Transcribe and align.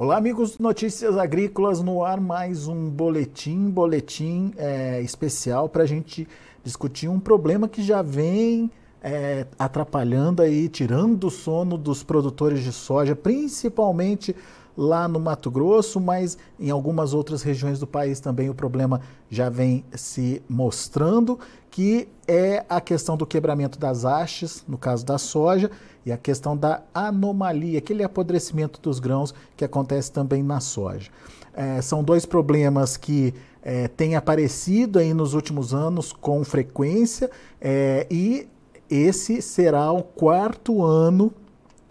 Olá, 0.00 0.16
amigos 0.16 0.60
Notícias 0.60 1.18
Agrícolas, 1.18 1.82
no 1.82 2.04
ar 2.04 2.20
mais 2.20 2.68
um 2.68 2.88
boletim, 2.88 3.68
boletim 3.68 4.54
é, 4.56 5.02
especial 5.02 5.68
para 5.68 5.82
a 5.82 5.86
gente 5.86 6.28
discutir 6.62 7.08
um 7.08 7.18
problema 7.18 7.68
que 7.68 7.82
já 7.82 8.00
vem 8.00 8.70
é, 9.02 9.44
atrapalhando 9.58 10.40
aí, 10.40 10.68
tirando 10.68 11.24
o 11.24 11.30
sono 11.32 11.76
dos 11.76 12.04
produtores 12.04 12.62
de 12.62 12.72
soja, 12.72 13.16
principalmente 13.16 14.36
lá 14.76 15.08
no 15.08 15.18
Mato 15.18 15.50
Grosso, 15.50 15.98
mas 15.98 16.38
em 16.60 16.70
algumas 16.70 17.12
outras 17.12 17.42
regiões 17.42 17.80
do 17.80 17.86
país 17.88 18.20
também 18.20 18.48
o 18.48 18.54
problema 18.54 19.00
já 19.28 19.50
vem 19.50 19.84
se 19.96 20.40
mostrando, 20.48 21.36
que 21.78 22.08
é 22.26 22.64
a 22.68 22.80
questão 22.80 23.16
do 23.16 23.24
quebramento 23.24 23.78
das 23.78 24.04
hastes, 24.04 24.64
no 24.66 24.76
caso 24.76 25.06
da 25.06 25.16
soja, 25.16 25.70
e 26.04 26.10
a 26.10 26.18
questão 26.18 26.56
da 26.56 26.82
anomalia, 26.92 27.78
aquele 27.78 28.02
apodrecimento 28.02 28.80
dos 28.80 28.98
grãos 28.98 29.32
que 29.56 29.64
acontece 29.64 30.10
também 30.10 30.42
na 30.42 30.58
soja. 30.58 31.08
É, 31.54 31.80
são 31.80 32.02
dois 32.02 32.26
problemas 32.26 32.96
que 32.96 33.32
é, 33.62 33.86
têm 33.86 34.16
aparecido 34.16 34.98
aí 34.98 35.14
nos 35.14 35.34
últimos 35.34 35.72
anos 35.72 36.12
com 36.12 36.42
frequência 36.42 37.30
é, 37.60 38.08
e 38.10 38.48
esse 38.90 39.40
será 39.40 39.92
o 39.92 40.02
quarto 40.02 40.84
ano 40.84 41.32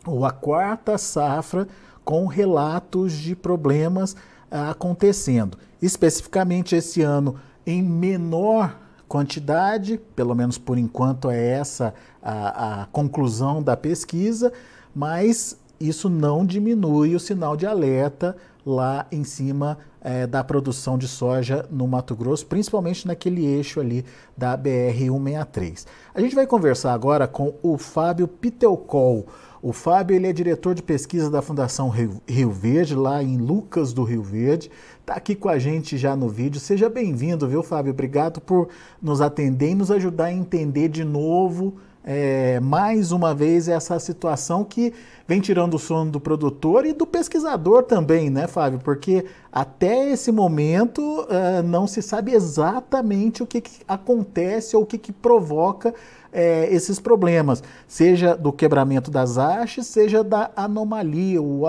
ou 0.06 0.26
a 0.26 0.32
quarta 0.32 0.98
safra 0.98 1.66
com 2.04 2.26
relatos 2.26 3.14
de 3.14 3.38
problemas 3.38 4.18
ah, 4.52 4.72
acontecendo. 4.72 5.58
Especificamente 5.82 6.76
esse 6.76 7.02
ano, 7.02 7.36
em 7.66 7.82
menor 7.82 8.86
quantidade, 9.08 10.00
pelo 10.16 10.36
menos 10.36 10.58
por 10.58 10.78
enquanto 10.78 11.30
é 11.30 11.46
essa 11.48 11.94
a, 12.22 12.82
a 12.82 12.86
conclusão 12.88 13.62
da 13.64 13.78
pesquisa, 13.78 14.52
mas 14.94 15.58
isso 15.80 16.10
não 16.10 16.46
diminui 16.46 17.16
o 17.16 17.20
sinal 17.20 17.56
de 17.56 17.66
alerta 17.66 18.36
lá 18.66 19.08
em 19.12 19.24
cima 19.24 19.78
é, 20.02 20.28
da 20.28 20.44
produção 20.44 20.98
de 20.98 21.08
soja 21.08 21.66
no 21.72 21.88
Mato 21.88 22.16
Grosso, 22.16 22.46
principalmente 22.46 23.08
naquele 23.08 23.46
eixo 23.46 23.80
ali 23.80 24.06
da 24.36 24.58
BR-163. 24.58 25.86
A 26.14 26.20
gente 26.20 26.36
vai 26.36 26.46
conversar 26.46 26.94
agora 26.94 27.28
com 27.28 27.54
o 27.62 27.78
Fábio 27.78 28.28
Pitelcol. 28.28 29.26
O 29.62 29.74
Fábio 29.74 30.16
ele 30.16 30.28
é 30.28 30.34
diretor 30.34 30.76
de 30.76 30.84
pesquisa 30.84 31.32
da 31.32 31.42
Fundação 31.42 31.90
Rio 31.90 32.52
Verde, 32.52 32.94
lá 32.94 33.24
em 33.24 33.38
Lucas 33.38 33.92
do 33.92 34.04
Rio 34.04 34.22
Verde. 34.22 34.70
Está 35.02 35.16
aqui 35.16 35.34
com 35.34 35.50
a 35.50 35.58
gente 35.58 35.98
já 35.98 36.16
no 36.16 36.30
vídeo. 36.30 36.60
Seja 36.60 36.88
bem-vindo, 36.90 37.48
viu, 37.48 37.64
Fábio? 37.64 37.92
Obrigado 37.92 38.40
por 38.40 38.70
nos 39.02 39.20
atender 39.20 39.72
e 39.72 39.76
nos 39.76 39.90
ajudar 39.90 40.26
a 40.26 40.34
entender 40.34 40.90
de 40.90 41.04
novo, 41.04 41.76
é, 42.10 42.58
mais 42.62 43.12
uma 43.12 43.36
vez, 43.36 43.68
essa 43.68 44.00
situação 44.00 44.64
que 44.64 44.94
vem 45.28 45.42
tirando 45.42 45.74
o 45.74 45.80
sono 45.80 46.10
do 46.10 46.22
produtor 46.22 46.86
e 46.86 46.94
do 46.94 47.06
pesquisador 47.06 47.84
também, 47.84 48.30
né, 48.30 48.48
Fábio? 48.48 48.80
Porque 48.80 49.26
até 49.52 50.10
esse 50.10 50.32
momento 50.32 51.02
uh, 51.02 51.62
não 51.66 51.86
se 51.86 52.02
sabe 52.02 52.32
exatamente 52.32 53.44
o 53.44 53.46
que, 53.46 53.60
que 53.60 53.82
acontece 53.86 54.74
ou 54.74 54.84
o 54.84 54.86
que, 54.86 54.98
que 54.98 55.12
provoca 55.12 55.94
é, 56.32 56.74
esses 56.74 56.98
problemas, 56.98 57.62
seja 57.90 58.38
do 58.38 58.54
quebramento 58.54 59.12
das 59.12 59.38
hastes, 59.38 59.88
seja 59.88 60.24
da 60.24 60.50
anomalia, 60.56 61.42
o 61.42 61.64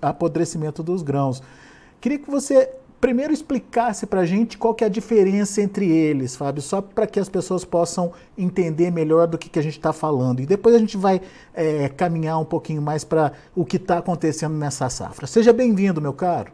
apodrecimento 0.00 0.80
dos 0.80 1.02
grãos. 1.02 1.42
Queria 2.00 2.20
que 2.20 2.30
você 2.30 2.70
primeiro 3.02 3.32
explicasse 3.32 4.06
para 4.06 4.20
a 4.20 4.24
gente 4.24 4.56
qual 4.56 4.72
que 4.76 4.84
é 4.84 4.86
a 4.86 4.90
diferença 4.90 5.60
entre 5.60 5.90
eles, 5.90 6.36
Fábio, 6.36 6.62
só 6.62 6.80
para 6.80 7.04
que 7.04 7.18
as 7.18 7.28
pessoas 7.28 7.64
possam 7.64 8.12
entender 8.38 8.92
melhor 8.92 9.26
do 9.26 9.36
que, 9.36 9.50
que 9.50 9.58
a 9.58 9.62
gente 9.62 9.76
está 9.76 9.92
falando. 9.92 10.38
E 10.38 10.46
depois 10.46 10.72
a 10.72 10.78
gente 10.78 10.96
vai 10.96 11.20
é, 11.52 11.88
caminhar 11.88 12.38
um 12.38 12.44
pouquinho 12.44 12.80
mais 12.80 13.02
para 13.02 13.32
o 13.56 13.64
que 13.64 13.76
está 13.76 13.98
acontecendo 13.98 14.54
nessa 14.54 14.88
safra. 14.88 15.26
Seja 15.26 15.52
bem-vindo, 15.52 16.00
meu 16.00 16.12
caro. 16.12 16.52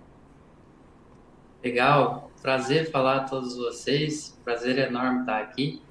Legal, 1.62 2.30
prazer 2.40 2.90
falar 2.90 3.16
a 3.16 3.24
todos 3.24 3.54
vocês, 3.54 4.34
prazer 4.42 4.78
enorme 4.78 5.20
estar 5.20 5.42
aqui. 5.42 5.82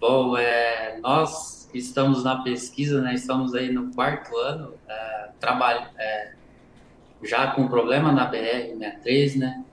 Bom, 0.00 0.36
é, 0.36 0.98
nós 1.00 1.70
estamos 1.72 2.24
na 2.24 2.42
pesquisa, 2.42 3.00
né, 3.00 3.14
estamos 3.14 3.54
aí 3.54 3.72
no 3.72 3.94
quarto 3.94 4.36
ano, 4.36 4.74
é, 4.88 5.28
trabalho, 5.38 5.86
é, 5.96 6.32
já 7.22 7.48
com 7.48 7.68
problema 7.68 8.12
na 8.12 8.30
BR-63, 8.30 9.36
né, 9.38 9.64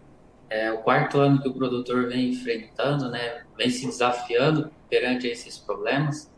é 0.49 0.71
o 0.71 0.79
quarto 0.79 1.19
ano 1.19 1.41
que 1.41 1.47
o 1.47 1.53
produtor 1.53 2.07
vem 2.07 2.29
enfrentando, 2.29 3.09
né, 3.09 3.43
vem 3.57 3.69
se 3.69 3.85
desafiando 3.85 4.71
perante 4.89 5.27
esses 5.27 5.57
problemas. 5.57 6.31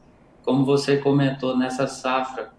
Como 0.44 0.66
você 0.66 0.98
comentou, 0.98 1.58
nessa 1.58 1.88
safra, 1.88 2.52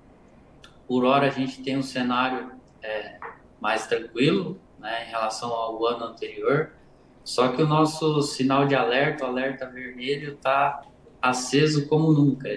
por 0.86 1.04
hora 1.04 1.26
a 1.26 1.30
gente 1.30 1.62
tem 1.62 1.76
um 1.76 1.82
cenário 1.82 2.52
é, 2.82 3.18
mais 3.60 3.86
tranquilo, 3.86 4.60
né, 4.78 5.06
em 5.06 5.10
relação 5.10 5.50
ao 5.50 5.84
ano 5.86 6.04
anterior, 6.04 6.72
só 7.24 7.48
que 7.48 7.62
o 7.62 7.66
nosso 7.68 8.22
sinal 8.22 8.66
de 8.66 8.74
alerta, 8.74 9.24
o 9.24 9.28
alerta 9.28 9.66
vermelho, 9.66 10.34
está 10.34 10.82
aceso 11.20 11.86
como 11.86 12.12
nunca. 12.12 12.48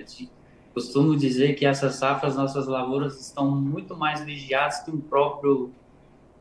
Costumo 0.74 1.16
dizer 1.16 1.54
que 1.54 1.66
essa 1.66 1.90
safra 1.90 2.28
as 2.28 2.36
nossas 2.36 2.68
lavouras 2.68 3.20
estão 3.20 3.52
muito 3.52 3.96
mais 3.96 4.24
vigiadas 4.24 4.80
que 4.80 4.90
um 4.90 5.00
próprio 5.00 5.72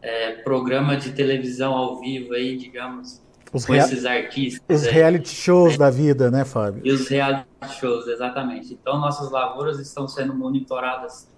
é, 0.02 0.32
programa 0.42 0.96
de 0.96 1.12
televisão 1.12 1.74
ao 1.74 2.00
vivo 2.00 2.34
aí, 2.34 2.56
digamos, 2.56 3.22
os 3.52 3.64
com 3.64 3.74
esses 3.74 4.04
artistas. 4.04 4.82
Os 4.82 4.86
reality 4.86 5.30
shows 5.30 5.78
da 5.78 5.90
vida, 5.90 6.30
né, 6.30 6.44
Fábio? 6.44 6.82
E 6.84 6.90
os 6.90 7.08
reality 7.08 7.46
shows, 7.78 8.06
exatamente. 8.08 8.74
Então, 8.74 8.98
nossas 8.98 9.30
lavouras 9.30 9.78
estão 9.78 10.08
sendo 10.08 10.34
monitoradas 10.34 11.30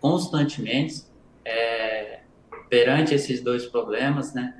constantemente 0.00 1.02
é, 1.44 2.20
perante 2.68 3.14
esses 3.14 3.42
dois 3.42 3.66
problemas, 3.66 4.32
né? 4.32 4.54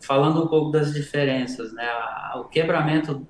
Falando 0.00 0.44
um 0.44 0.46
pouco 0.46 0.70
das 0.70 0.94
diferenças, 0.94 1.72
né? 1.72 1.86
O 2.36 2.44
quebramento 2.44 3.26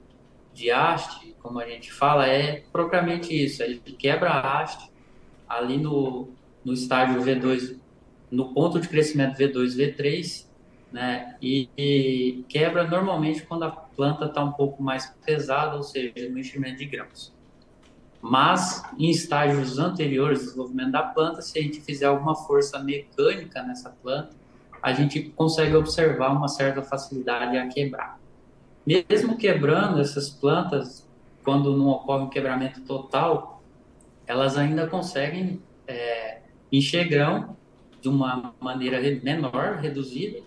de 0.52 0.70
haste 0.70 1.28
como 1.48 1.60
a 1.60 1.66
gente 1.66 1.90
fala, 1.90 2.26
é 2.26 2.62
propriamente 2.70 3.32
isso. 3.32 3.62
Ele 3.62 3.80
quebra 3.98 4.30
a 4.30 4.60
haste 4.60 4.90
ali 5.48 5.78
no, 5.78 6.28
no 6.62 6.74
estágio 6.74 7.22
V2, 7.22 7.78
no 8.30 8.52
ponto 8.52 8.80
de 8.80 8.88
crescimento 8.88 9.38
V2, 9.38 9.76
V3, 9.76 10.46
né? 10.92 11.36
E, 11.40 11.68
e 11.76 12.44
quebra 12.48 12.84
normalmente 12.84 13.42
quando 13.42 13.64
a 13.64 13.70
planta 13.70 14.26
está 14.26 14.42
um 14.42 14.52
pouco 14.52 14.82
mais 14.82 15.06
pesada, 15.24 15.76
ou 15.76 15.82
seja, 15.82 16.28
no 16.30 16.38
enchimento 16.38 16.78
de 16.78 16.86
grãos. 16.86 17.34
Mas 18.20 18.82
em 18.98 19.10
estágios 19.10 19.78
anteriores 19.78 20.40
do 20.40 20.44
desenvolvimento 20.46 20.90
da 20.90 21.02
planta, 21.02 21.40
se 21.40 21.58
a 21.58 21.62
gente 21.62 21.80
fizer 21.80 22.06
alguma 22.06 22.34
força 22.34 22.78
mecânica 22.78 23.62
nessa 23.62 23.90
planta, 23.90 24.30
a 24.82 24.92
gente 24.92 25.22
consegue 25.36 25.74
observar 25.76 26.30
uma 26.30 26.48
certa 26.48 26.82
facilidade 26.82 27.56
a 27.56 27.68
quebrar. 27.68 28.18
Mesmo 28.86 29.36
quebrando 29.36 30.00
essas 30.00 30.30
plantas 30.30 31.06
quando 31.44 31.76
não 31.76 31.88
ocorre 31.88 32.24
um 32.24 32.28
quebramento 32.28 32.80
total, 32.82 33.62
elas 34.26 34.56
ainda 34.56 34.86
conseguem 34.86 35.62
é, 35.86 36.40
encher 36.72 37.08
grão 37.08 37.56
de 38.00 38.08
uma 38.08 38.54
maneira 38.60 39.00
menor, 39.22 39.76
reduzida, 39.76 40.40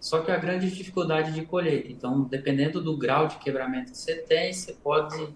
só 0.00 0.20
que 0.20 0.30
a 0.30 0.36
grande 0.36 0.70
dificuldade 0.70 1.32
de 1.32 1.44
colheita. 1.44 1.90
Então, 1.90 2.22
dependendo 2.22 2.80
do 2.80 2.96
grau 2.96 3.26
de 3.26 3.36
quebramento 3.36 3.92
que 3.92 3.98
você 3.98 4.16
tem, 4.16 4.52
você 4.52 4.72
pode 4.72 5.28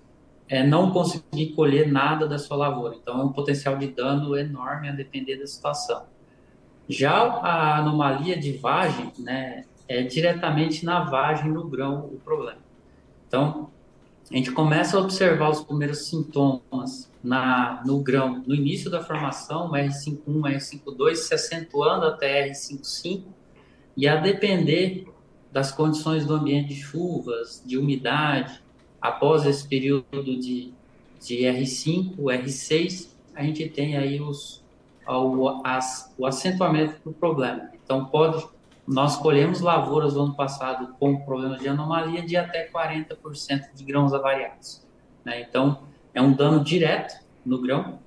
é, 0.49 0.65
não 0.65 0.91
conseguir 0.93 1.53
colher 1.55 1.91
nada 1.91 2.27
da 2.27 2.39
sua 2.39 2.57
lavoura. 2.57 2.97
Então, 3.01 3.21
é 3.21 3.25
um 3.25 3.33
potencial 3.33 3.77
de 3.77 3.89
dano 3.89 4.37
enorme 4.37 4.89
a 4.89 4.93
depender 4.93 5.37
da 5.37 5.47
situação. 5.47 6.05
Já 6.89 7.13
a 7.13 7.79
anomalia 7.79 8.39
de 8.39 8.53
vagem, 8.53 9.13
né, 9.19 9.65
é 9.89 10.03
diretamente 10.03 10.85
na 10.85 11.05
vagem 11.05 11.51
no 11.51 11.69
grão 11.69 12.07
o 12.07 12.21
problema. 12.25 12.61
Então, 13.27 13.71
a 14.31 14.37
gente 14.37 14.53
começa 14.53 14.97
a 14.97 15.01
observar 15.01 15.51
os 15.51 15.63
primeiros 15.63 16.07
sintomas 16.07 17.12
na, 17.23 17.83
no 17.85 18.01
grão, 18.01 18.43
no 18.47 18.55
início 18.55 18.91
da 18.91 19.03
formação, 19.03 19.71
R51, 19.73 20.25
R52, 20.27 21.15
se 21.17 21.35
acentuando 21.35 22.07
até 22.07 22.49
R55, 22.49 23.25
e 23.97 24.09
a 24.09 24.17
depender 24.17 25.07
das 25.51 25.71
condições 25.71 26.25
do 26.25 26.35
ambiente 26.35 26.69
de 26.69 26.77
chuvas, 26.77 27.63
de 27.65 27.77
umidade, 27.77 28.63
após 29.01 29.45
esse 29.45 29.67
período 29.69 30.23
de, 30.23 30.73
de 31.21 31.37
R5, 31.43 32.17
R6, 32.17 33.09
a 33.35 33.43
gente 33.43 33.69
tem 33.69 33.97
aí 33.97 34.21
os, 34.21 34.65
o, 35.07 35.61
as, 35.65 36.15
o 36.17 36.27
acentuamento 36.27 37.01
do 37.05 37.13
problema. 37.13 37.71
Então, 37.75 38.07
pode 38.07 38.45
nós 38.87 39.17
colhemos 39.17 39.61
lavouras 39.61 40.15
no 40.15 40.25
ano 40.25 40.35
passado 40.35 40.95
com 40.99 41.25
problemas 41.25 41.61
de 41.61 41.69
anomalia 41.69 42.23
de 42.23 42.37
até 42.37 42.69
40% 42.69 43.75
de 43.75 43.85
grãos 43.85 44.13
avariados. 44.13 44.85
Né? 45.25 45.43
Então, 45.43 45.85
é 46.15 46.21
um 46.21 46.33
dano 46.33 46.63
direto 46.63 47.15
no 47.45 47.61
grão 47.61 48.01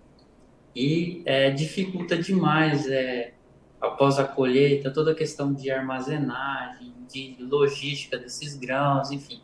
e 0.76 1.22
é, 1.26 1.50
dificulta 1.52 2.18
demais, 2.18 2.88
é, 2.88 3.34
após 3.80 4.20
a 4.20 4.24
colheita, 4.24 4.92
toda 4.92 5.12
a 5.12 5.16
questão 5.16 5.54
de 5.54 5.72
armazenagem, 5.72 6.94
de 7.12 7.38
logística 7.40 8.18
desses 8.18 8.56
grãos, 8.56 9.12
enfim, 9.12 9.42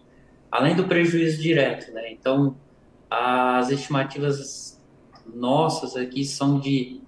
além 0.52 0.76
do 0.76 0.86
prejuízo 0.86 1.42
direto. 1.42 1.92
Né? 1.94 2.12
Então, 2.12 2.58
as 3.10 3.70
estimativas 3.70 4.82
nossas 5.26 5.96
aqui 5.96 6.26
são 6.26 6.60
de 6.60 7.02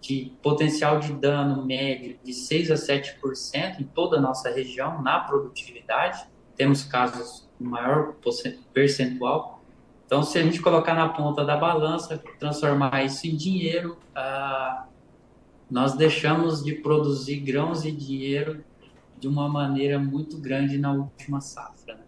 de 0.00 0.32
potencial 0.42 0.98
de 1.00 1.12
dano 1.12 1.64
médio 1.64 2.18
de 2.22 2.32
6 2.32 2.70
a 2.70 2.74
7% 2.74 3.80
em 3.80 3.84
toda 3.84 4.16
a 4.18 4.20
nossa 4.20 4.50
região 4.50 5.02
na 5.02 5.20
produtividade. 5.20 6.24
Temos 6.56 6.84
casos 6.84 7.48
maior 7.58 8.14
percentual. 8.72 9.57
Então, 10.08 10.22
se 10.22 10.38
a 10.38 10.42
gente 10.42 10.62
colocar 10.62 10.94
na 10.94 11.10
ponta 11.10 11.44
da 11.44 11.54
balança, 11.54 12.16
transformar 12.40 13.04
isso 13.04 13.26
em 13.26 13.36
dinheiro, 13.36 13.98
ah, 14.14 14.86
nós 15.70 15.92
deixamos 15.92 16.64
de 16.64 16.76
produzir 16.76 17.40
grãos 17.40 17.84
e 17.84 17.92
dinheiro 17.92 18.64
de 19.20 19.28
uma 19.28 19.46
maneira 19.50 19.98
muito 19.98 20.38
grande 20.38 20.78
na 20.78 20.94
última 20.94 21.42
safra. 21.42 21.96
Né? 21.96 22.00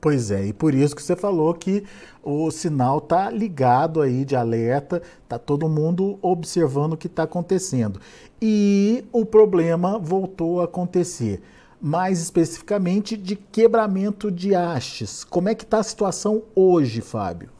Pois 0.00 0.32
é, 0.32 0.46
e 0.46 0.52
por 0.52 0.74
isso 0.74 0.96
que 0.96 1.02
você 1.02 1.14
falou 1.14 1.54
que 1.54 1.84
o 2.24 2.50
sinal 2.50 2.98
está 2.98 3.30
ligado 3.30 4.02
aí 4.02 4.24
de 4.24 4.34
alerta, 4.34 5.00
está 5.22 5.38
todo 5.38 5.68
mundo 5.68 6.18
observando 6.20 6.94
o 6.94 6.96
que 6.96 7.06
está 7.06 7.22
acontecendo. 7.22 8.00
E 8.42 9.04
o 9.12 9.24
problema 9.24 9.96
voltou 9.96 10.60
a 10.60 10.64
acontecer, 10.64 11.40
mais 11.84 12.18
especificamente 12.18 13.14
de 13.14 13.36
quebramento 13.36 14.32
de 14.32 14.54
hastes. 14.54 15.22
Como 15.22 15.50
é 15.50 15.54
que 15.54 15.64
está 15.64 15.80
a 15.80 15.82
situação 15.82 16.42
hoje, 16.54 17.02
Fábio? 17.02 17.50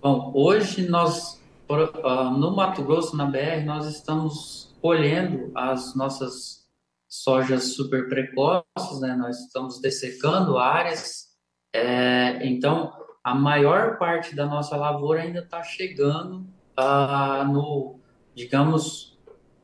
Bom, 0.00 0.32
hoje 0.34 0.88
nós, 0.88 1.38
ah, 1.68 2.30
no 2.30 2.56
Mato 2.56 2.82
Grosso, 2.82 3.14
na 3.14 3.26
BR, 3.26 3.66
nós 3.66 3.84
estamos 3.84 4.74
colhendo 4.80 5.52
as 5.54 5.94
nossas 5.94 6.66
sojas 7.06 7.74
super 7.74 8.08
precoces, 8.08 8.98
né? 9.02 9.14
Nós 9.14 9.38
estamos 9.38 9.78
dessecando 9.82 10.56
áreas, 10.56 11.26
é, 11.70 12.46
então 12.46 12.94
a 13.22 13.34
maior 13.34 13.98
parte 13.98 14.34
da 14.34 14.46
nossa 14.46 14.74
lavoura 14.74 15.20
ainda 15.20 15.40
está 15.40 15.62
chegando 15.62 16.46
ah, 16.74 17.44
no, 17.44 18.00
digamos, 18.34 19.18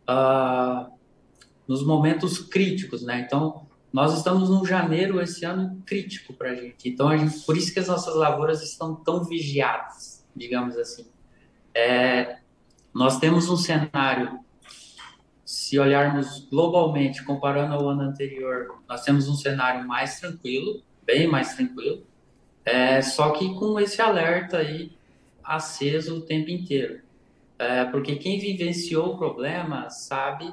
ah, 0.06 0.90
nos 1.68 1.84
momentos 1.84 2.38
críticos, 2.38 3.02
né? 3.02 3.20
Então 3.20 3.66
nós 3.92 4.16
estamos 4.16 4.50
no 4.50 4.64
janeiro 4.66 5.20
esse 5.20 5.44
ano 5.44 5.82
crítico 5.84 6.32
para 6.32 6.50
a 6.50 6.54
gente. 6.54 6.88
Então 6.88 7.08
a 7.08 7.16
gente, 7.16 7.40
por 7.40 7.56
isso 7.56 7.72
que 7.72 7.78
as 7.78 7.88
nossas 7.88 8.14
lavouras 8.16 8.62
estão 8.62 8.94
tão 8.94 9.22
vigiadas, 9.24 10.26
digamos 10.34 10.76
assim. 10.76 11.06
É, 11.74 12.38
nós 12.92 13.18
temos 13.18 13.48
um 13.48 13.56
cenário 13.56 14.40
se 15.44 15.78
olharmos 15.78 16.46
globalmente, 16.50 17.24
comparando 17.24 17.74
ao 17.74 17.88
ano 17.88 18.02
anterior, 18.02 18.82
nós 18.88 19.02
temos 19.02 19.28
um 19.28 19.34
cenário 19.34 19.86
mais 19.86 20.20
tranquilo, 20.20 20.82
bem 21.04 21.26
mais 21.26 21.54
tranquilo, 21.54 22.06
é, 22.64 23.00
só 23.00 23.30
que 23.30 23.54
com 23.54 23.80
esse 23.80 24.00
alerta 24.02 24.58
aí 24.58 24.92
aceso 25.42 26.18
o 26.18 26.20
tempo 26.20 26.50
inteiro. 26.50 27.00
É, 27.58 27.84
porque 27.86 28.16
quem 28.16 28.38
vivenciou 28.38 29.14
o 29.14 29.18
problema 29.18 29.88
sabe 29.88 30.52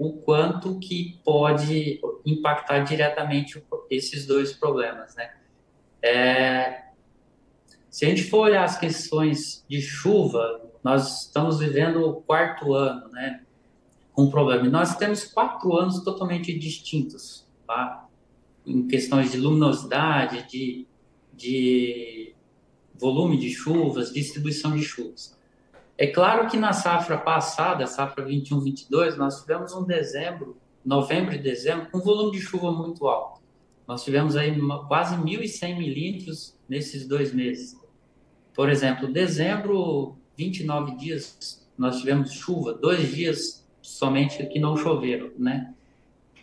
o 0.00 0.14
quanto 0.14 0.78
que 0.78 1.20
pode 1.22 2.00
impactar 2.24 2.78
diretamente 2.78 3.62
esses 3.90 4.24
dois 4.24 4.50
problemas, 4.50 5.14
né? 5.14 5.30
É, 6.02 6.84
se 7.90 8.06
a 8.06 8.08
gente 8.08 8.22
for 8.22 8.46
olhar 8.46 8.64
as 8.64 8.78
questões 8.78 9.62
de 9.68 9.82
chuva, 9.82 10.62
nós 10.82 11.26
estamos 11.26 11.58
vivendo 11.58 12.02
o 12.02 12.14
quarto 12.22 12.72
ano, 12.72 13.10
né? 13.10 13.42
um 14.16 14.30
problema. 14.30 14.66
Nós 14.70 14.96
temos 14.96 15.24
quatro 15.24 15.76
anos 15.76 16.02
totalmente 16.02 16.58
distintos, 16.58 17.46
tá? 17.66 18.08
em 18.64 18.88
questões 18.88 19.32
de 19.32 19.36
luminosidade, 19.36 20.48
de, 20.48 20.86
de 21.34 22.34
volume 22.94 23.36
de 23.36 23.50
chuvas, 23.50 24.14
distribuição 24.14 24.74
de 24.74 24.82
chuvas. 24.82 25.38
É 26.00 26.06
claro 26.06 26.48
que 26.48 26.56
na 26.56 26.72
safra 26.72 27.18
passada, 27.18 27.86
safra 27.86 28.24
21-22, 28.24 29.16
nós 29.16 29.42
tivemos 29.42 29.74
um 29.74 29.84
dezembro, 29.84 30.56
novembro 30.82 31.34
e 31.34 31.38
dezembro, 31.38 31.90
com 31.90 32.00
volume 32.00 32.38
de 32.38 32.40
chuva 32.40 32.72
muito 32.72 33.06
alto. 33.06 33.42
Nós 33.86 34.02
tivemos 34.02 34.34
aí 34.34 34.58
quase 34.88 35.14
1.100 35.16 35.76
milímetros 35.76 36.56
nesses 36.66 37.06
dois 37.06 37.34
meses. 37.34 37.78
Por 38.54 38.70
exemplo, 38.70 39.12
dezembro, 39.12 40.16
29 40.38 40.96
dias, 40.96 41.68
nós 41.76 41.98
tivemos 41.98 42.32
chuva, 42.32 42.72
dois 42.72 43.14
dias 43.14 43.68
somente 43.82 44.46
que 44.46 44.58
não 44.58 44.78
choveram, 44.78 45.30
né? 45.38 45.74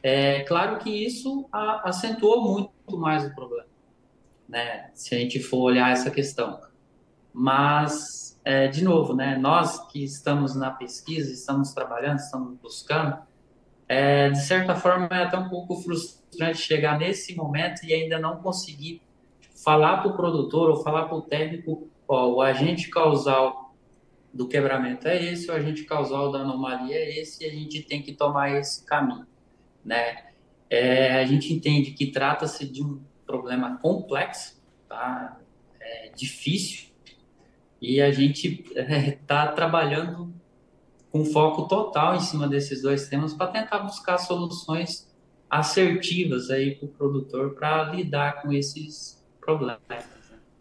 É 0.03 0.41
claro 0.41 0.77
que 0.77 0.91
isso 0.91 1.49
a, 1.51 1.89
acentuou 1.89 2.43
muito 2.43 2.95
mais 2.95 3.25
o 3.25 3.33
problema, 3.33 3.65
né? 4.47 4.91
Se 4.93 5.15
a 5.15 5.17
gente 5.17 5.39
for 5.39 5.61
olhar 5.61 5.91
essa 5.91 6.11
questão. 6.11 6.61
Mas, 7.33 8.26
é, 8.47 8.65
de 8.69 8.81
novo, 8.81 9.13
né? 9.13 9.37
Nós 9.37 9.77
que 9.91 10.01
estamos 10.01 10.55
na 10.55 10.71
pesquisa, 10.71 11.33
estamos 11.33 11.73
trabalhando, 11.73 12.19
estamos 12.19 12.57
buscando, 12.61 13.17
é, 13.89 14.29
de 14.29 14.39
certa 14.39 14.73
forma 14.73 15.09
é 15.11 15.23
até 15.23 15.37
um 15.37 15.49
pouco 15.49 15.75
frustrante 15.75 16.57
chegar 16.59 16.97
nesse 16.97 17.35
momento 17.35 17.83
e 17.83 17.93
ainda 17.93 18.17
não 18.17 18.37
conseguir 18.37 19.01
falar 19.61 19.97
para 19.97 20.11
o 20.11 20.15
produtor 20.15 20.69
ou 20.69 20.77
falar 20.77 21.07
para 21.07 21.17
o 21.17 21.21
técnico, 21.21 21.89
ó, 22.07 22.35
o 22.35 22.41
agente 22.41 22.89
causal 22.89 23.75
do 24.33 24.47
quebramento 24.47 25.09
é 25.09 25.21
esse, 25.21 25.51
o 25.51 25.53
agente 25.53 25.83
causal 25.83 26.31
da 26.31 26.39
anomalia 26.39 26.95
é 26.95 27.19
esse, 27.19 27.43
e 27.43 27.47
a 27.49 27.51
gente 27.51 27.81
tem 27.81 28.01
que 28.01 28.13
tomar 28.13 28.51
esse 28.51 28.85
caminho, 28.85 29.27
né? 29.83 30.23
É, 30.69 31.19
a 31.19 31.25
gente 31.25 31.53
entende 31.53 31.91
que 31.91 32.11
trata-se 32.11 32.65
de 32.65 32.81
um 32.81 33.01
problema 33.25 33.77
complexo, 33.79 34.57
tá? 34.87 35.37
É 35.81 36.11
difícil, 36.15 36.95
e 37.81 38.01
a 38.01 38.11
gente 38.11 38.65
está 38.75 39.43
é, 39.43 39.47
trabalhando 39.47 40.33
com 41.11 41.23
foco 41.25 41.67
total 41.67 42.15
em 42.15 42.19
cima 42.19 42.47
desses 42.47 42.81
dois 42.81 43.07
temas 43.07 43.33
para 43.33 43.47
tentar 43.47 43.79
buscar 43.79 44.17
soluções 44.17 45.07
assertivas 45.49 46.49
aí 46.49 46.75
para 46.75 46.85
o 46.85 46.89
produtor 46.89 47.55
para 47.55 47.83
lidar 47.85 48.41
com 48.41 48.51
esses 48.51 49.23
problemas. 49.39 49.79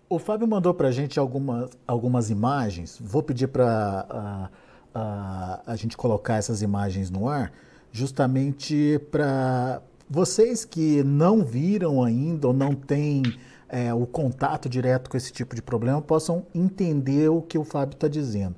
O 0.08 0.18
Fábio 0.18 0.46
mandou 0.46 0.72
para 0.72 0.88
a 0.88 0.92
gente 0.92 1.18
algumas, 1.18 1.70
algumas 1.86 2.30
imagens. 2.30 2.96
Vou 3.00 3.22
pedir 3.22 3.48
para 3.48 4.06
a, 4.08 4.50
a, 4.94 5.62
a 5.66 5.76
gente 5.76 5.96
colocar 5.96 6.36
essas 6.36 6.62
imagens 6.62 7.10
no 7.10 7.28
ar, 7.28 7.52
justamente 7.90 9.00
para 9.10 9.82
vocês 10.08 10.64
que 10.64 11.02
não 11.02 11.44
viram 11.44 12.04
ainda 12.04 12.46
ou 12.46 12.52
não 12.52 12.72
têm 12.72 13.22
é, 13.68 13.92
o 13.92 14.06
contato 14.06 14.68
direto 14.68 15.10
com 15.10 15.16
esse 15.16 15.32
tipo 15.32 15.54
de 15.54 15.62
problema 15.62 16.00
possam 16.00 16.46
entender 16.54 17.28
o 17.28 17.42
que 17.42 17.58
o 17.58 17.64
Fábio 17.64 17.94
está 17.94 18.08
dizendo. 18.08 18.56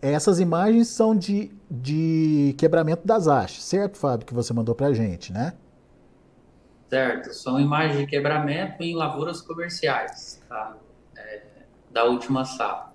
Essas 0.00 0.38
imagens 0.40 0.88
são 0.88 1.16
de, 1.16 1.50
de 1.70 2.54
quebramento 2.58 3.06
das 3.06 3.26
hastes, 3.26 3.64
certo, 3.64 3.98
Fábio, 3.98 4.26
que 4.26 4.34
você 4.34 4.52
mandou 4.52 4.74
para 4.74 4.88
a 4.88 4.92
gente, 4.92 5.32
né? 5.32 5.54
Certo, 6.88 7.32
são 7.32 7.58
imagens 7.58 7.98
de 7.98 8.06
quebramento 8.06 8.82
em 8.82 8.94
lavouras 8.94 9.40
comerciais, 9.40 10.40
tá? 10.48 10.76
da 11.96 12.04
última 12.04 12.44
safra. 12.44 12.94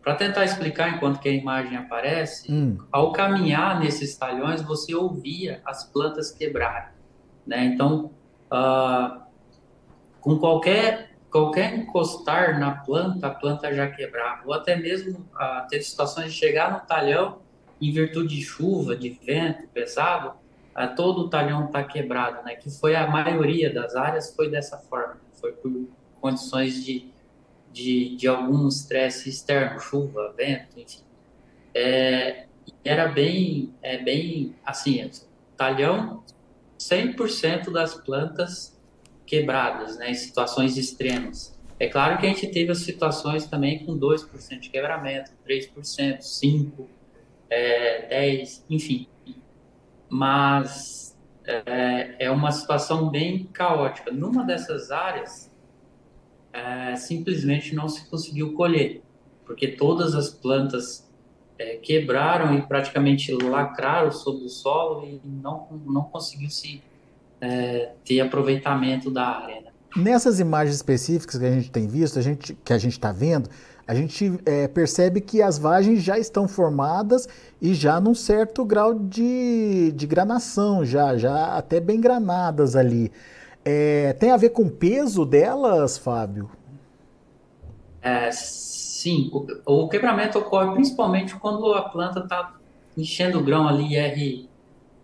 Para 0.00 0.14
tentar 0.14 0.44
explicar 0.44 0.94
enquanto 0.94 1.18
que 1.18 1.28
a 1.28 1.32
imagem 1.32 1.76
aparece, 1.76 2.50
hum. 2.50 2.78
ao 2.92 3.10
caminhar 3.10 3.80
nesses 3.80 4.16
talhões, 4.16 4.62
você 4.62 4.94
ouvia 4.94 5.60
as 5.66 5.82
plantas 5.84 6.30
quebrarem. 6.30 6.90
Né? 7.44 7.64
Então, 7.64 8.12
uh, 8.52 9.25
com 10.26 10.38
qualquer, 10.38 11.12
qualquer 11.30 11.72
encostar 11.78 12.58
na 12.58 12.72
planta, 12.72 13.28
a 13.28 13.30
planta 13.30 13.72
já 13.72 13.88
quebrava. 13.88 14.42
Ou 14.44 14.52
até 14.52 14.74
mesmo 14.74 15.20
uh, 15.20 15.68
teve 15.70 15.84
situações 15.84 16.32
de 16.32 16.38
chegar 16.38 16.72
no 16.72 16.80
talhão, 16.80 17.38
em 17.80 17.92
virtude 17.92 18.34
de 18.34 18.42
chuva, 18.42 18.96
de 18.96 19.10
vento 19.10 19.68
pesado, 19.68 20.30
uh, 20.30 20.96
todo 20.96 21.20
o 21.20 21.28
talhão 21.28 21.66
está 21.66 21.84
quebrado. 21.84 22.44
Né? 22.44 22.56
Que 22.56 22.68
foi 22.68 22.96
a 22.96 23.06
maioria 23.06 23.72
das 23.72 23.94
áreas, 23.94 24.34
foi 24.34 24.50
dessa 24.50 24.76
forma. 24.76 25.16
Foi 25.40 25.52
por 25.52 25.88
condições 26.20 26.84
de 26.84 27.14
de, 27.76 28.16
de 28.16 28.26
algum 28.26 28.66
estresse 28.68 29.28
externo, 29.28 29.78
chuva, 29.78 30.32
vento, 30.34 30.80
enfim. 30.80 31.02
É, 31.74 32.46
era 32.82 33.06
bem, 33.06 33.74
é 33.82 33.98
bem 33.98 34.56
assim, 34.64 35.10
talhão, 35.58 36.24
100% 36.78 37.70
das 37.70 37.94
plantas 37.94 38.75
quebradas, 39.26 39.98
né, 39.98 40.10
em 40.10 40.14
situações 40.14 40.76
extremas. 40.76 41.56
É 41.78 41.88
claro 41.88 42.18
que 42.18 42.26
a 42.26 42.28
gente 42.28 42.46
teve 42.46 42.72
as 42.72 42.78
situações 42.78 43.46
também 43.46 43.84
com 43.84 43.98
2% 43.98 44.60
de 44.60 44.70
quebramento, 44.70 45.30
3%, 45.46 46.20
5%, 46.20 46.86
é, 47.50 48.40
10%, 48.40 48.62
enfim. 48.70 49.06
Mas 50.08 51.16
é, 51.44 52.26
é 52.26 52.30
uma 52.30 52.50
situação 52.50 53.10
bem 53.10 53.44
caótica. 53.52 54.10
Numa 54.10 54.42
dessas 54.42 54.90
áreas, 54.90 55.52
é, 56.52 56.96
simplesmente 56.96 57.74
não 57.74 57.88
se 57.88 58.08
conseguiu 58.08 58.54
colher, 58.54 59.02
porque 59.44 59.68
todas 59.68 60.14
as 60.14 60.30
plantas 60.30 61.06
é, 61.58 61.76
quebraram 61.76 62.56
e 62.56 62.62
praticamente 62.62 63.32
lacraram 63.32 64.10
sobre 64.10 64.44
o 64.44 64.48
solo 64.48 65.06
e 65.06 65.20
não, 65.24 65.68
não 65.84 66.04
conseguiu 66.04 66.48
se 66.48 66.82
é, 67.40 67.92
ter 68.04 68.20
aproveitamento 68.20 69.10
da 69.10 69.26
área. 69.26 69.60
Né? 69.60 69.66
nessas 69.96 70.38
imagens 70.38 70.76
específicas 70.76 71.38
que 71.38 71.44
a 71.44 71.50
gente 71.50 71.70
tem 71.70 71.86
visto, 71.86 72.18
a 72.18 72.22
gente, 72.22 72.54
que 72.54 72.72
a 72.72 72.78
gente 72.78 72.92
está 72.92 73.10
vendo, 73.10 73.48
a 73.86 73.94
gente 73.94 74.38
é, 74.44 74.68
percebe 74.68 75.20
que 75.20 75.40
as 75.40 75.58
vagens 75.58 76.02
já 76.02 76.18
estão 76.18 76.46
formadas 76.46 77.28
e 77.62 77.72
já 77.72 78.00
num 78.00 78.14
certo 78.14 78.64
grau 78.64 78.94
de, 78.94 79.92
de 79.92 80.06
granação, 80.06 80.84
já, 80.84 81.16
já 81.16 81.56
até 81.56 81.80
bem 81.80 82.00
granadas 82.00 82.76
ali. 82.76 83.10
É, 83.64 84.12
tem 84.14 84.30
a 84.30 84.36
ver 84.36 84.50
com 84.50 84.62
o 84.62 84.70
peso 84.70 85.24
delas, 85.24 85.96
Fábio? 85.96 86.50
É, 88.02 88.30
sim, 88.32 89.30
o, 89.32 89.46
o, 89.84 89.88
quebramento 89.88 90.38
ocorre 90.38 90.72
principalmente 90.74 91.34
quando 91.36 91.72
a 91.72 91.82
planta 91.88 92.20
está 92.20 92.54
enchendo 92.96 93.38
o 93.38 93.42
grão 93.42 93.66
ali 93.68 93.90
R54, 93.90 94.48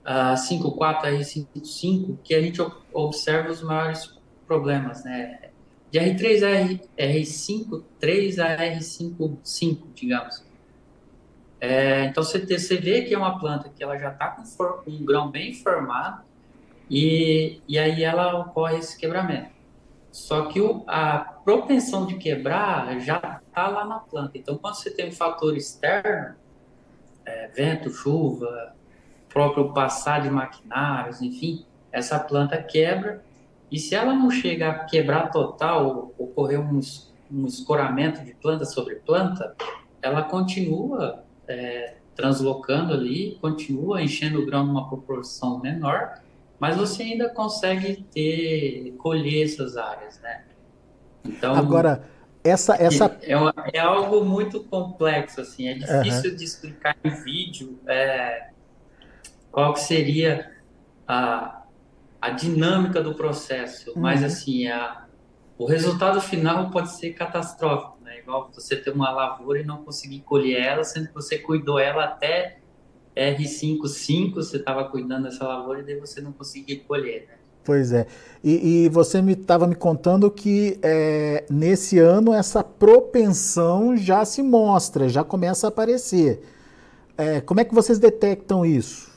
uh, 0.05 0.35
R55, 0.35 2.19
que 2.23 2.35
a 2.35 2.41
gente 2.41 2.61
observa 2.93 3.51
os 3.51 3.63
maiores 3.63 4.19
problemas, 4.47 5.05
né? 5.05 5.51
de 5.93 6.01
R3 6.01 6.43
a 6.43 7.03
R5, 7.05 7.85
3 8.01 8.39
a 8.39 8.57
R5, 8.57 9.39
5, 9.45 9.89
digamos. 9.95 10.43
É, 11.61 12.07
então 12.07 12.25
você, 12.25 12.39
você 12.39 12.77
vê 12.79 13.03
que 13.03 13.15
é 13.15 13.19
uma 13.19 13.39
planta 13.39 13.69
que 13.69 13.85
ela 13.85 13.97
já 13.99 14.11
está 14.11 14.29
com, 14.29 14.43
com, 14.43 14.91
um 14.91 15.05
grão 15.05 15.31
bem 15.31 15.53
formado 15.53 16.23
e, 16.91 17.61
e 17.69 17.79
aí 17.79 18.03
ela 18.03 18.41
ocorre 18.41 18.79
esse 18.79 18.99
quebramento. 18.99 19.53
Só 20.11 20.47
que 20.47 20.61
o, 20.63 20.83
a 20.87 21.19
propensão 21.45 22.07
de 22.07 22.17
quebrar 22.17 22.99
já 23.01 23.41
está 23.47 23.69
lá 23.69 23.85
na 23.85 23.99
planta. 23.99 24.37
Então, 24.39 24.57
quando 24.57 24.77
você 24.77 24.91
tem 24.91 25.09
um 25.09 25.13
fator 25.13 25.55
externo, 25.57 26.35
é, 27.25 27.49
vento, 27.49 27.91
chuva, 27.91 28.75
próprio 29.33 29.73
passar 29.73 30.23
de 30.23 30.31
maquinários, 30.31 31.23
enfim, 31.23 31.65
essa 31.91 32.19
planta 32.19 32.63
quebra 32.63 33.23
e 33.73 33.79
se 33.79 33.95
ela 33.95 34.13
não 34.13 34.31
chega 34.31 34.69
a 34.69 34.79
quebrar 34.85 35.31
total, 35.31 36.13
ocorrer 36.19 36.61
um, 36.61 36.79
um 37.33 37.47
escoramento 37.47 38.23
de 38.23 38.35
planta 38.35 38.67
sobre 38.67 38.97
planta, 38.97 39.57
ela 40.03 40.23
continua 40.23 41.25
é, 41.49 41.95
translocando 42.15 42.93
ali, 42.93 43.39
continua 43.41 44.03
enchendo 44.03 44.43
o 44.43 44.45
grão 44.45 44.67
numa 44.67 44.87
proporção 44.87 45.59
menor, 45.59 46.21
mas 46.61 46.77
você 46.77 47.03
ainda 47.03 47.31
consegue 47.31 48.05
ter 48.13 48.95
colher 48.99 49.47
essas 49.47 49.79
áreas, 49.79 50.21
né? 50.21 50.45
Então 51.25 51.55
agora 51.55 52.05
essa 52.45 52.75
essa 52.75 53.17
é, 53.23 53.33
é 53.79 53.81
algo 53.81 54.23
muito 54.23 54.65
complexo 54.65 55.41
assim, 55.41 55.69
é 55.69 55.75
difícil 55.75 56.33
uhum. 56.33 56.37
de 56.37 56.45
explicar 56.45 56.95
em 57.03 57.11
vídeo 57.11 57.79
é, 57.87 58.49
qual 59.53 59.75
que 59.75 59.81
seria 59.81 60.51
a 61.07 61.63
a 62.23 62.31
dinâmica 62.31 63.03
do 63.03 63.17
processo, 63.17 63.91
uhum. 63.91 64.01
mas 64.01 64.23
assim, 64.23 64.69
a, 64.69 65.07
o 65.59 65.67
resultado 65.67 66.21
final 66.21 66.71
pode 66.71 66.93
ser 66.93 67.15
catastrófico, 67.15 67.99
né? 68.01 68.21
Igual 68.21 68.49
você 68.55 68.77
ter 68.77 68.93
uma 68.93 69.11
lavoura 69.11 69.59
e 69.59 69.65
não 69.65 69.79
conseguir 69.79 70.21
colher 70.21 70.63
ela, 70.63 70.85
sendo 70.85 71.09
que 71.09 71.15
você 71.15 71.37
cuidou 71.37 71.81
ela 71.81 72.05
até 72.05 72.59
R55, 73.17 74.35
você 74.35 74.59
estava 74.59 74.85
cuidando 74.85 75.25
dessa 75.25 75.45
lavoura 75.45 75.81
e 75.81 75.83
daí 75.83 75.99
você 75.99 76.21
não 76.21 76.31
conseguiu 76.31 76.81
colher, 76.87 77.27
né? 77.27 77.35
Pois 77.65 77.93
é. 77.93 78.07
E, 78.43 78.85
e 78.85 78.89
você 78.89 79.21
me 79.21 79.33
estava 79.33 79.67
me 79.67 79.75
contando 79.75 80.31
que 80.31 80.79
é, 80.81 81.45
nesse 81.51 81.99
ano 81.99 82.33
essa 82.33 82.63
propensão 82.63 83.97
já 83.97 84.25
se 84.25 84.45
mostra, 84.45 85.09
já 85.09 85.25
começa 85.25 85.67
a 85.67 85.69
aparecer. 85.69 86.41
É, 87.19 87.41
como 87.41 87.59
é 87.59 87.65
que 87.65 87.75
vocês 87.75 87.99
detectam 87.99 88.65
isso? 88.65 89.12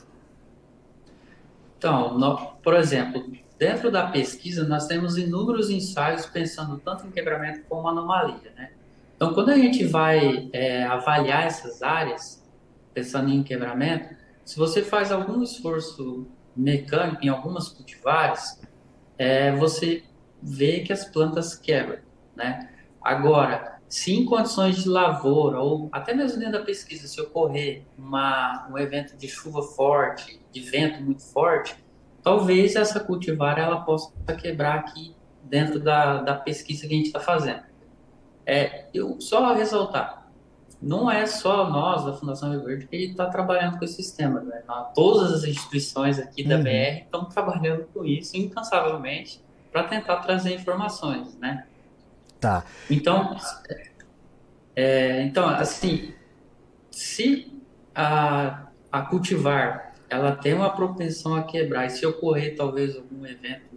Então, 1.86 2.18
no, 2.18 2.36
por 2.64 2.74
exemplo, 2.74 3.24
dentro 3.56 3.92
da 3.92 4.08
pesquisa 4.08 4.66
nós 4.66 4.88
temos 4.88 5.16
inúmeros 5.16 5.70
ensaios 5.70 6.26
pensando 6.26 6.78
tanto 6.78 7.06
em 7.06 7.12
quebramento 7.12 7.60
como 7.68 7.86
anomalia, 7.86 8.52
né? 8.56 8.72
Então, 9.14 9.32
quando 9.32 9.50
a 9.50 9.56
gente 9.56 9.84
vai 9.84 10.50
é, 10.52 10.82
avaliar 10.82 11.46
essas 11.46 11.84
áreas, 11.84 12.44
pensando 12.92 13.30
em 13.30 13.40
quebramento, 13.44 14.16
se 14.44 14.58
você 14.58 14.82
faz 14.82 15.12
algum 15.12 15.44
esforço 15.44 16.26
mecânico 16.56 17.24
em 17.24 17.28
algumas 17.28 17.68
cultivares, 17.68 18.60
é, 19.16 19.52
você 19.52 20.02
vê 20.42 20.80
que 20.80 20.92
as 20.92 21.04
plantas 21.04 21.54
quebram, 21.54 22.00
né? 22.34 22.68
Agora, 23.00 23.75
se 23.88 24.12
em 24.12 24.24
condições 24.24 24.76
de 24.76 24.88
lavoura, 24.88 25.60
ou 25.60 25.88
até 25.92 26.12
mesmo 26.12 26.38
dentro 26.38 26.58
da 26.58 26.64
pesquisa, 26.64 27.06
se 27.06 27.20
ocorrer 27.20 27.84
uma, 27.96 28.68
um 28.70 28.78
evento 28.78 29.16
de 29.16 29.28
chuva 29.28 29.62
forte, 29.62 30.40
de 30.50 30.60
vento 30.60 31.02
muito 31.02 31.22
forte, 31.22 31.76
talvez 32.22 32.74
essa 32.74 32.98
cultivar 32.98 33.58
ela 33.58 33.80
possa 33.82 34.12
quebrar 34.40 34.80
aqui 34.80 35.14
dentro 35.42 35.78
da, 35.78 36.22
da 36.22 36.34
pesquisa 36.34 36.86
que 36.86 36.94
a 36.94 36.96
gente 36.96 37.06
está 37.06 37.20
fazendo. 37.20 37.62
É, 38.44 38.86
eu 38.92 39.20
só 39.20 39.54
ressaltar, 39.54 40.26
não 40.80 41.10
é 41.10 41.26
só 41.26 41.70
nós 41.70 42.04
da 42.04 42.12
Fundação 42.12 42.50
Rio 42.50 42.64
Verde 42.64 42.86
que 42.86 42.96
está 42.96 43.26
trabalhando 43.26 43.78
com 43.78 43.84
esse 43.84 43.94
sistema, 43.94 44.40
né? 44.40 44.62
Todas 44.94 45.32
as 45.32 45.44
instituições 45.44 46.18
aqui 46.18 46.44
da 46.44 46.56
uhum. 46.56 46.62
BR 46.62 47.02
estão 47.04 47.24
trabalhando 47.24 47.86
com 47.94 48.04
isso 48.04 48.36
incansavelmente 48.36 49.42
para 49.72 49.84
tentar 49.84 50.16
trazer 50.16 50.54
informações, 50.54 51.36
né? 51.38 51.66
Tá. 52.40 52.64
Então, 52.90 53.36
é, 54.74 55.22
então 55.22 55.48
assim, 55.48 56.14
se 56.90 57.52
a, 57.94 58.68
a 58.92 59.02
cultivar 59.02 59.86
ela 60.08 60.32
tem 60.32 60.54
uma 60.54 60.70
propensão 60.70 61.34
a 61.34 61.42
quebrar, 61.42 61.86
e 61.86 61.90
se 61.90 62.06
ocorrer 62.06 62.56
talvez 62.56 62.96
algum 62.96 63.26
evento 63.26 63.76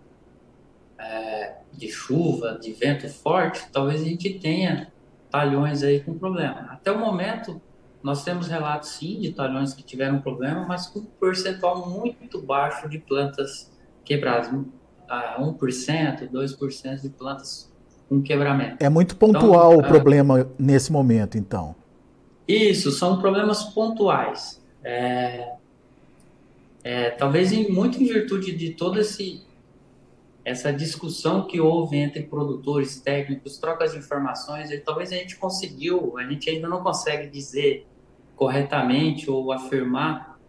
é, 0.97 1.55
de 1.73 1.89
chuva, 1.89 2.57
de 2.61 2.71
vento 2.71 3.09
forte, 3.09 3.67
talvez 3.71 4.01
a 4.01 4.05
gente 4.05 4.39
tenha 4.39 4.91
talhões 5.29 5.83
aí 5.83 6.01
com 6.01 6.17
problema. 6.17 6.67
Até 6.71 6.91
o 6.91 6.99
momento, 6.99 7.61
nós 8.03 8.23
temos 8.23 8.47
relatos 8.47 8.89
sim 8.89 9.19
de 9.19 9.31
talhões 9.31 9.73
que 9.73 9.83
tiveram 9.83 10.21
problema, 10.21 10.65
mas 10.65 10.87
com 10.87 10.99
um 10.99 11.05
percentual 11.05 11.89
muito 11.89 12.41
baixo 12.41 12.87
de 12.87 12.99
plantas 12.99 13.71
quebradas, 14.03 14.51
1%, 14.51 16.29
2% 16.29 17.01
de 17.01 17.09
plantas 17.09 17.73
um 18.09 18.21
quebramento. 18.21 18.77
É 18.79 18.89
muito 18.89 19.15
pontual 19.15 19.73
então, 19.73 19.83
o 19.83 19.85
é, 19.85 19.87
problema 19.87 20.49
nesse 20.57 20.91
momento, 20.91 21.37
então. 21.37 21.75
Isso, 22.47 22.91
são 22.91 23.19
problemas 23.19 23.63
pontuais. 23.63 24.61
É, 24.83 25.53
é, 26.83 27.09
talvez 27.11 27.51
em, 27.51 27.69
muito 27.69 28.01
em 28.01 28.05
virtude 28.05 28.55
de 28.55 28.71
toda 28.71 29.01
esse, 29.01 29.43
essa 30.43 30.73
discussão 30.73 31.45
que 31.45 31.61
houve 31.61 31.97
entre 31.97 32.23
produtores, 32.23 32.99
técnicos, 32.99 33.57
trocas 33.57 33.91
de 33.91 33.99
informações, 33.99 34.71
e 34.71 34.79
talvez 34.79 35.11
a 35.11 35.15
gente 35.15 35.35
conseguiu, 35.35 36.17
a 36.17 36.23
gente 36.23 36.49
ainda 36.49 36.67
não 36.67 36.81
consegue 36.81 37.29
dizer 37.29 37.85
corretamente 38.35 39.29
ou 39.29 39.51
afirmar 39.51 40.39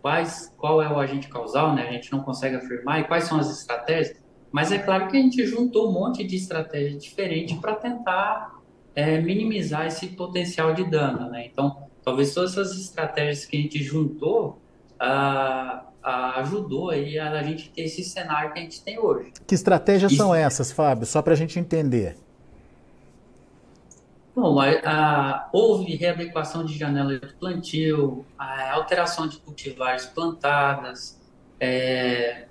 quais, 0.00 0.54
qual 0.56 0.80
é 0.80 0.88
o 0.88 0.98
agente 0.98 1.28
causal, 1.28 1.74
né? 1.74 1.88
A 1.88 1.92
gente 1.92 2.10
não 2.12 2.20
consegue 2.20 2.56
afirmar 2.56 3.00
e 3.00 3.04
quais 3.04 3.24
são 3.24 3.38
as 3.38 3.50
estratégias, 3.50 4.16
mas 4.52 4.72
é 4.72 4.78
claro 4.78 5.08
que 5.08 5.16
a 5.16 5.20
gente 5.20 5.44
juntou 5.46 5.88
um 5.88 5.92
monte 5.92 6.24
de 6.24 6.36
estratégia 6.36 6.98
diferente 6.98 7.54
para 7.56 7.74
tentar 7.74 8.60
é, 8.94 9.20
minimizar 9.20 9.86
esse 9.86 10.08
potencial 10.08 10.74
de 10.74 10.84
dano, 10.84 11.30
né? 11.30 11.46
Então, 11.46 11.88
talvez 12.04 12.34
todas 12.34 12.52
essas 12.52 12.78
estratégias 12.78 13.44
que 13.44 13.56
a 13.56 13.60
gente 13.60 13.82
juntou 13.82 14.58
ah, 14.98 15.84
ah, 16.02 16.40
ajudou 16.40 16.90
aí 16.90 17.18
a, 17.18 17.42
gente 17.42 17.70
ter 17.70 17.82
esse 17.82 18.02
cenário 18.04 18.52
que 18.52 18.58
a 18.58 18.62
gente 18.62 18.82
tem 18.82 18.98
hoje. 18.98 19.32
Que 19.46 19.54
estratégias 19.54 20.12
Isso. 20.12 20.22
são 20.22 20.34
essas, 20.34 20.72
Fábio? 20.72 21.06
Só 21.06 21.22
para 21.22 21.32
a 21.32 21.36
gente 21.36 21.58
entender. 21.58 22.16
Bom, 24.34 24.56
houve 25.52 25.96
readequação 25.96 26.64
de 26.64 26.78
janela 26.78 27.18
de 27.18 27.32
plantio, 27.34 28.24
alteração 28.72 29.26
de 29.26 29.38
cultivares 29.38 30.06
plantadas, 30.06 31.18
é, 31.58 32.46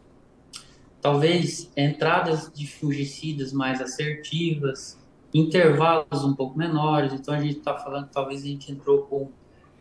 talvez 1.02 1.72
entradas 1.76 2.52
de 2.54 2.68
fungicidas 2.68 3.54
mais 3.54 3.82
assertivas, 3.82 5.00
intervalos 5.34 6.24
um 6.24 6.34
pouco 6.34 6.58
menores. 6.58 7.14
Então 7.14 7.34
a 7.34 7.40
gente 7.40 7.60
está 7.60 7.78
falando, 7.78 8.10
talvez 8.10 8.44
a 8.44 8.48
gente 8.48 8.72
entrou 8.72 9.04
com 9.04 9.32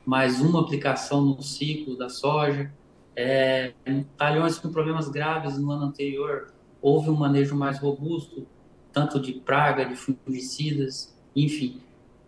mais 0.04 0.40
uma 0.40 0.60
aplicação 0.60 1.20
no 1.22 1.42
ciclo 1.42 1.96
da 1.96 2.08
soja. 2.08 2.72
É, 3.16 3.72
talhões 4.16 4.58
com 4.58 4.70
problemas 4.70 5.08
graves 5.08 5.58
no 5.58 5.70
ano 5.72 5.86
anterior, 5.86 6.52
houve 6.80 7.10
um 7.10 7.16
manejo 7.16 7.56
mais 7.56 7.78
robusto, 7.78 8.46
tanto 8.92 9.20
de 9.20 9.32
praga, 9.32 9.84
de 9.84 9.96
fungicidas, 9.96 11.14
enfim. 11.34 11.80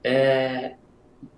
É, 0.02 0.74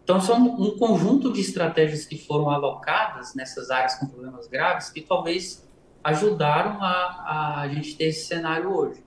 então, 0.03 0.21
são 0.21 0.39
um 0.39 0.77
conjunto 0.79 1.33
de 1.33 1.41
estratégias 1.41 2.05
que 2.05 2.17
foram 2.17 2.51
alocadas 2.51 3.35
nessas 3.35 3.71
áreas 3.71 3.95
com 3.97 4.07
problemas 4.07 4.49
graves 4.49 4.91
que 4.91 5.01
talvez 5.01 5.69
ajudaram 6.03 6.83
a, 6.83 7.61
a 7.61 7.69
gente 7.69 7.97
ter 7.97 8.05
esse 8.05 8.27
cenário 8.27 8.75
hoje. 8.75 9.03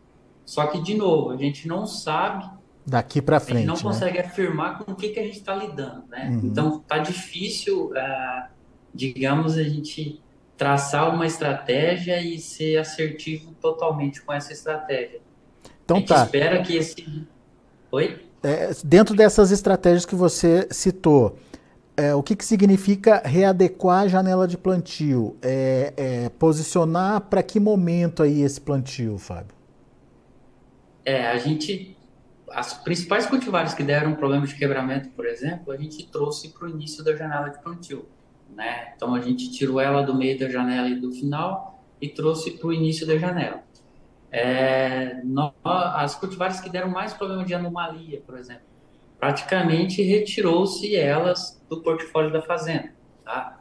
Só 0.45 0.67
que, 0.67 0.81
de 0.81 0.95
novo, 0.95 1.31
a 1.31 1.37
gente 1.37 1.67
não 1.67 1.85
sabe. 1.85 2.49
Daqui 2.85 3.21
para 3.21 3.39
frente. 3.39 3.57
A 3.57 3.59
gente 3.61 3.67
não 3.67 3.75
né? 3.75 3.81
consegue 3.81 4.19
afirmar 4.19 4.79
com 4.79 4.91
o 4.91 4.95
que, 4.95 5.09
que 5.09 5.19
a 5.19 5.23
gente 5.23 5.39
está 5.39 5.55
lidando, 5.55 6.03
né? 6.07 6.29
Uhum. 6.29 6.41
Então, 6.43 6.79
tá 6.79 6.99
difícil, 6.99 7.91
uh, 7.91 8.47
digamos, 8.93 9.57
a 9.57 9.63
gente 9.63 10.21
traçar 10.57 11.13
uma 11.13 11.25
estratégia 11.25 12.21
e 12.21 12.39
ser 12.39 12.77
assertivo 12.77 13.53
totalmente 13.59 14.21
com 14.21 14.31
essa 14.31 14.53
estratégia. 14.53 15.19
Então 15.83 15.97
a 15.97 15.99
gente 15.99 16.09
tá. 16.09 16.23
espera 16.23 16.61
que 16.61 16.75
esse. 16.75 17.27
Oi? 17.91 18.25
É, 18.41 18.71
dentro 18.83 19.15
dessas 19.15 19.51
estratégias 19.51 20.05
que 20.05 20.15
você 20.15 20.67
citou, 20.71 21.37
é, 21.97 22.13
o 22.13 22.21
que, 22.21 22.35
que 22.35 22.43
significa 22.43 23.21
readequar 23.23 24.03
a 24.03 24.07
janela 24.07 24.47
de 24.47 24.57
plantio? 24.57 25.37
É, 25.41 25.93
é 25.95 26.29
posicionar 26.29 27.21
para 27.21 27.41
que 27.41 27.59
momento 27.59 28.21
aí 28.21 28.41
esse 28.41 28.59
plantio, 28.59 29.17
Fábio? 29.17 29.55
É, 31.05 31.27
a 31.27 31.37
gente. 31.37 31.95
As 32.51 32.73
principais 32.73 33.25
cultivares 33.25 33.73
que 33.73 33.83
deram 33.83 34.15
problema 34.15 34.45
de 34.45 34.55
quebramento, 34.55 35.09
por 35.09 35.25
exemplo, 35.25 35.73
a 35.73 35.77
gente 35.77 36.05
trouxe 36.07 36.49
para 36.49 36.67
o 36.67 36.69
início 36.69 37.03
da 37.03 37.15
janela 37.15 37.49
de 37.49 37.59
plantio. 37.59 38.07
Né? 38.55 38.93
Então 38.95 39.13
a 39.13 39.19
gente 39.19 39.51
tirou 39.51 39.79
ela 39.79 40.03
do 40.03 40.15
meio 40.15 40.39
da 40.39 40.47
janela 40.47 40.87
e 40.87 40.99
do 40.99 41.11
final 41.11 41.83
e 41.99 42.07
trouxe 42.07 42.51
para 42.51 42.67
o 42.67 42.73
início 42.73 43.05
da 43.05 43.17
janela. 43.17 43.63
É, 44.31 45.21
as 45.73 46.15
cultivares 46.15 46.59
que 46.59 46.69
deram 46.69 46.89
mais 46.89 47.13
problema 47.13 47.43
de 47.43 47.53
anomalia, 47.53 48.21
por 48.25 48.37
exemplo, 48.37 48.63
praticamente 49.25 50.03
retirou-se 50.03 50.95
elas 50.95 51.59
do 51.67 51.81
portfólio 51.81 52.31
da 52.31 52.43
fazenda. 52.43 52.93
Tá? 53.23 53.59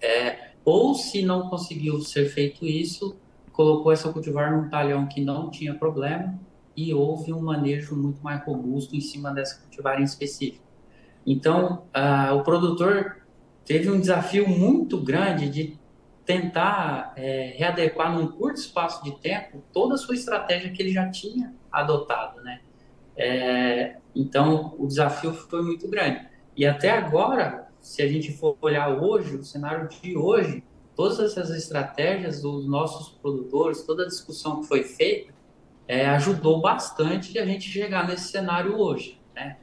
É, 0.00 0.52
ou 0.64 0.94
se 0.94 1.20
não 1.20 1.50
conseguiu 1.50 2.00
ser 2.00 2.30
feito 2.30 2.64
isso, 2.64 3.14
colocou 3.52 3.92
essa 3.92 4.10
cultivar 4.10 4.50
num 4.50 4.70
talhão 4.70 5.06
que 5.06 5.20
não 5.20 5.50
tinha 5.50 5.74
problema 5.74 6.40
e 6.74 6.94
houve 6.94 7.30
um 7.30 7.42
manejo 7.42 7.94
muito 7.94 8.22
mais 8.22 8.42
robusto 8.42 8.96
em 8.96 9.02
cima 9.02 9.30
dessa 9.34 9.60
cultivar 9.60 10.00
em 10.00 10.04
específico. 10.04 10.64
Então, 11.26 11.82
o 12.34 12.42
produtor 12.42 13.18
teve 13.66 13.90
um 13.90 14.00
desafio 14.00 14.48
muito 14.48 14.98
grande 14.98 15.50
de 15.50 15.78
tentar 16.24 17.12
é, 17.16 17.54
readequar 17.58 18.14
num 18.14 18.28
curto 18.28 18.58
espaço 18.58 19.04
de 19.04 19.10
tempo 19.18 19.62
toda 19.74 19.96
a 19.96 19.98
sua 19.98 20.14
estratégia 20.14 20.72
que 20.72 20.80
ele 20.80 20.90
já 20.90 21.10
tinha 21.10 21.54
adotado, 21.70 22.40
né? 22.40 22.62
É, 23.22 23.96
então, 24.16 24.74
o 24.78 24.86
desafio 24.86 25.34
foi 25.34 25.62
muito 25.62 25.86
grande. 25.86 26.26
E 26.56 26.64
até 26.64 26.90
agora, 26.90 27.68
se 27.78 28.00
a 28.00 28.08
gente 28.08 28.32
for 28.32 28.56
olhar 28.62 28.88
hoje, 28.88 29.36
o 29.36 29.44
cenário 29.44 29.88
de 29.88 30.16
hoje, 30.16 30.64
todas 30.96 31.20
essas 31.20 31.50
estratégias 31.50 32.40
dos 32.40 32.66
nossos 32.66 33.10
produtores, 33.18 33.82
toda 33.82 34.04
a 34.04 34.06
discussão 34.06 34.62
que 34.62 34.68
foi 34.68 34.84
feita, 34.84 35.34
é, 35.86 36.06
ajudou 36.06 36.62
bastante 36.62 37.38
a 37.38 37.44
gente 37.44 37.68
chegar 37.68 38.08
nesse 38.08 38.28
cenário 38.28 38.78
hoje, 38.78 39.20
né? 39.34 39.58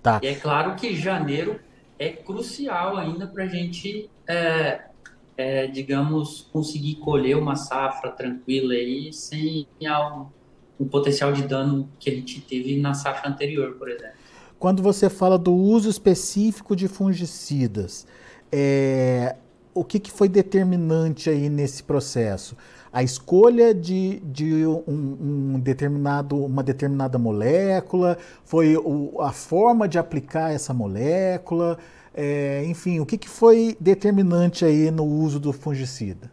Tá. 0.00 0.20
E 0.22 0.28
é 0.28 0.34
claro 0.36 0.76
que 0.76 0.94
janeiro 0.94 1.58
é 1.98 2.10
crucial 2.10 2.96
ainda 2.96 3.26
para 3.26 3.42
a 3.42 3.48
gente, 3.48 4.08
é, 4.24 4.82
é, 5.36 5.66
digamos, 5.66 6.48
conseguir 6.52 6.96
colher 6.96 7.36
uma 7.36 7.56
safra 7.56 8.12
tranquila 8.12 8.72
aí, 8.74 9.12
sem 9.12 9.66
um 10.78 10.86
potencial 10.86 11.32
de 11.32 11.42
dano 11.42 11.88
que 11.98 12.10
a 12.10 12.14
gente 12.14 12.40
teve 12.40 12.80
na 12.80 12.94
safra 12.94 13.30
anterior, 13.30 13.74
por 13.74 13.88
exemplo. 13.88 14.16
Quando 14.58 14.82
você 14.82 15.08
fala 15.08 15.38
do 15.38 15.54
uso 15.54 15.88
específico 15.88 16.74
de 16.74 16.88
fungicidas, 16.88 18.06
é, 18.50 19.36
o 19.72 19.84
que, 19.84 20.00
que 20.00 20.10
foi 20.10 20.28
determinante 20.28 21.30
aí 21.30 21.48
nesse 21.48 21.82
processo? 21.82 22.56
A 22.92 23.02
escolha 23.02 23.74
de, 23.74 24.20
de 24.20 24.66
um, 24.66 25.54
um 25.54 25.60
determinado, 25.60 26.44
uma 26.44 26.62
determinada 26.62 27.18
molécula, 27.18 28.18
foi 28.44 28.76
o, 28.76 29.20
a 29.20 29.30
forma 29.30 29.86
de 29.86 29.98
aplicar 29.98 30.52
essa 30.52 30.74
molécula, 30.74 31.78
é, 32.14 32.64
enfim, 32.64 32.98
o 32.98 33.06
que, 33.06 33.16
que 33.16 33.28
foi 33.28 33.76
determinante 33.78 34.64
aí 34.64 34.90
no 34.90 35.04
uso 35.04 35.38
do 35.38 35.52
fungicida? 35.52 36.30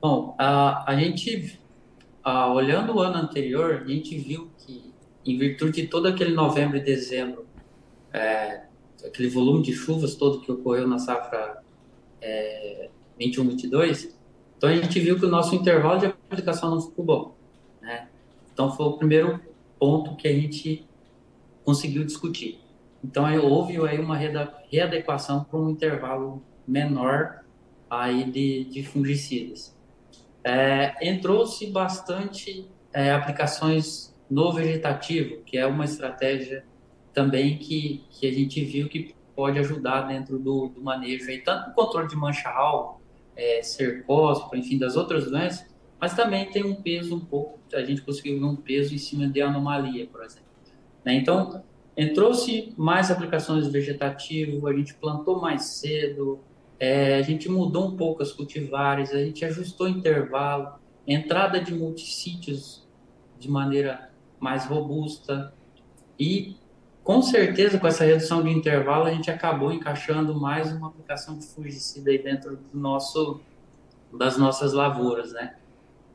Bom, 0.00 0.34
a, 0.38 0.90
a 0.90 0.96
gente, 0.96 1.60
a, 2.24 2.52
olhando 2.52 2.96
o 2.96 3.00
ano 3.00 3.18
anterior, 3.18 3.82
a 3.84 3.88
gente 3.88 4.16
viu 4.16 4.50
que, 4.58 4.92
em 5.24 5.36
virtude 5.38 5.82
de 5.82 5.88
todo 5.88 6.08
aquele 6.08 6.34
novembro 6.34 6.76
e 6.76 6.80
dezembro, 6.80 7.46
é, 8.12 8.64
aquele 9.04 9.28
volume 9.28 9.62
de 9.62 9.72
chuvas 9.72 10.14
todo 10.14 10.40
que 10.40 10.50
ocorreu 10.50 10.88
na 10.88 10.98
safra 10.98 11.62
é, 12.20 12.88
21, 13.18 13.48
22, 13.48 14.16
então 14.56 14.70
a 14.70 14.76
gente 14.76 14.98
viu 14.98 15.18
que 15.18 15.26
o 15.26 15.28
nosso 15.28 15.54
intervalo 15.54 16.00
de 16.00 16.06
aplicação 16.06 16.70
não 16.70 16.80
ficou 16.80 17.04
bom. 17.04 17.34
Né? 17.82 18.08
Então 18.52 18.74
foi 18.74 18.86
o 18.86 18.92
primeiro 18.94 19.38
ponto 19.78 20.16
que 20.16 20.26
a 20.26 20.32
gente 20.32 20.86
conseguiu 21.64 22.04
discutir. 22.04 22.60
Então 23.02 23.26
aí 23.26 23.38
houve 23.38 23.76
aí 23.86 23.98
uma 23.98 24.16
readequação 24.16 25.44
para 25.44 25.58
um 25.58 25.68
intervalo 25.68 26.42
menor 26.66 27.44
aí 27.90 28.24
de, 28.24 28.64
de 28.64 28.82
fungicidas. 28.82 29.73
É, 30.44 30.94
Entrou-se 31.00 31.66
bastante 31.68 32.68
é, 32.92 33.12
aplicações 33.12 34.14
no 34.30 34.52
vegetativo, 34.52 35.42
que 35.42 35.56
é 35.56 35.66
uma 35.66 35.84
estratégia 35.84 36.64
também 37.12 37.58
que, 37.58 38.04
que 38.10 38.26
a 38.26 38.32
gente 38.32 38.62
viu 38.64 38.88
que 38.88 39.14
pode 39.34 39.58
ajudar 39.58 40.02
dentro 40.02 40.38
do, 40.38 40.68
do 40.68 40.82
manejo, 40.82 41.28
aí, 41.30 41.38
tanto 41.38 41.68
no 41.68 41.74
controle 41.74 42.08
de 42.08 42.16
mancha-alvo, 42.16 43.00
é, 43.36 43.62
cercóspora, 43.62 44.58
enfim, 44.58 44.78
das 44.78 44.96
outras 44.96 45.30
doenças, 45.30 45.66
mas 46.00 46.14
também 46.14 46.50
tem 46.50 46.64
um 46.64 46.74
peso 46.74 47.16
um 47.16 47.20
pouco, 47.20 47.58
a 47.72 47.82
gente 47.82 48.02
conseguiu 48.02 48.38
ver 48.38 48.44
um 48.44 48.56
peso 48.56 48.94
em 48.94 48.98
cima 48.98 49.26
de 49.26 49.40
anomalia, 49.40 50.06
por 50.06 50.22
exemplo. 50.22 50.44
Né? 51.04 51.14
Então, 51.14 51.62
entrou-se 51.96 52.72
mais 52.76 53.10
aplicações 53.10 53.66
vegetativo, 53.68 54.66
a 54.66 54.74
gente 54.74 54.94
plantou 54.94 55.40
mais 55.40 55.64
cedo, 55.64 56.40
é, 56.78 57.16
a 57.16 57.22
gente 57.22 57.48
mudou 57.48 57.88
um 57.88 57.96
pouco 57.96 58.22
as 58.22 58.32
cultivares, 58.32 59.12
a 59.12 59.18
gente 59.18 59.44
ajustou 59.44 59.88
intervalo, 59.88 60.74
entrada 61.06 61.60
de 61.60 61.74
multissítios 61.74 62.86
de 63.38 63.50
maneira 63.50 64.10
mais 64.40 64.66
robusta 64.66 65.52
e 66.18 66.56
com 67.04 67.20
certeza, 67.20 67.78
com 67.78 67.86
essa 67.86 68.02
redução 68.02 68.42
de 68.42 68.48
intervalo, 68.48 69.04
a 69.04 69.10
gente 69.12 69.30
acabou 69.30 69.70
encaixando 69.70 70.34
mais 70.34 70.72
uma 70.72 70.88
aplicação 70.88 71.36
de 71.38 71.44
fungicida 71.44 72.10
aí 72.10 72.16
dentro 72.16 72.56
do 72.56 72.78
nosso, 72.78 73.40
das 74.10 74.38
nossas 74.38 74.72
lavouras, 74.72 75.32
né? 75.32 75.56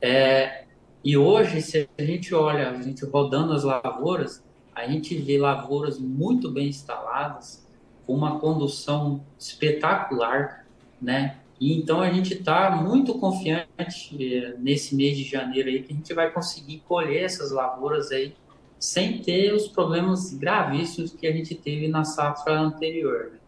É, 0.02 0.66
e 1.04 1.16
hoje, 1.16 1.62
se 1.62 1.88
a 1.96 2.02
gente 2.02 2.34
olha, 2.34 2.72
a 2.72 2.82
gente 2.82 3.06
rodando 3.06 3.54
as 3.54 3.64
lavouras, 3.64 4.44
a 4.74 4.88
gente 4.88 5.16
vê 5.16 5.38
lavouras 5.38 6.00
muito 6.00 6.50
bem 6.50 6.70
instaladas, 6.70 7.68
com 8.10 8.16
uma 8.16 8.40
condução 8.40 9.22
espetacular, 9.38 10.66
né? 11.00 11.36
E 11.62 11.78
então 11.78 12.02
a 12.02 12.10
gente 12.10 12.34
está 12.34 12.72
muito 12.72 13.14
confiante 13.20 14.18
eh, 14.20 14.56
nesse 14.58 14.96
mês 14.96 15.16
de 15.16 15.24
janeiro 15.24 15.70
aí 15.70 15.84
que 15.84 15.94
a 15.94 15.96
gente 15.96 16.12
vai 16.16 16.32
conseguir 16.32 16.82
colher 16.88 17.24
essas 17.24 17.52
lavouras 17.52 18.10
aí 18.10 18.34
sem 18.80 19.20
ter 19.20 19.54
os 19.54 19.68
problemas 19.68 20.34
gravíssimos 20.34 21.12
que 21.12 21.28
a 21.28 21.32
gente 21.32 21.54
teve 21.54 21.88
na 21.88 22.04
safra 22.04 22.60
anterior. 22.60 23.30
Né? 23.34 23.40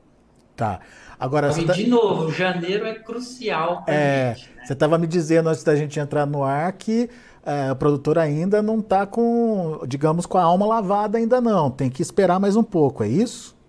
Tá. 0.56 0.80
Agora, 1.20 1.52
e, 1.60 1.66
tá... 1.66 1.74
de 1.74 1.88
novo, 1.88 2.32
janeiro 2.32 2.86
é 2.86 2.94
crucial 2.94 3.84
é, 3.88 4.36
gente. 4.36 4.56
Né? 4.58 4.66
Você 4.66 4.74
estava 4.74 5.00
me 5.00 5.08
dizendo 5.08 5.50
antes 5.50 5.64
da 5.64 5.76
gente 5.76 6.00
entrar 6.00 6.28
no 6.28 6.44
ar 6.44 6.72
que 6.74 7.10
é, 7.44 7.72
o 7.72 7.76
produtor 7.76 8.20
ainda 8.20 8.62
não 8.62 8.78
está 8.78 9.08
com, 9.08 9.80
digamos, 9.88 10.28
com 10.28 10.38
a 10.38 10.44
alma 10.44 10.68
lavada 10.68 11.18
ainda 11.18 11.42
não. 11.42 11.72
Tem 11.72 11.90
que 11.90 12.04
esperar 12.04 12.40
mais 12.40 12.56
um 12.56 12.64
pouco, 12.64 13.04
é 13.04 13.08
isso? 13.08 13.60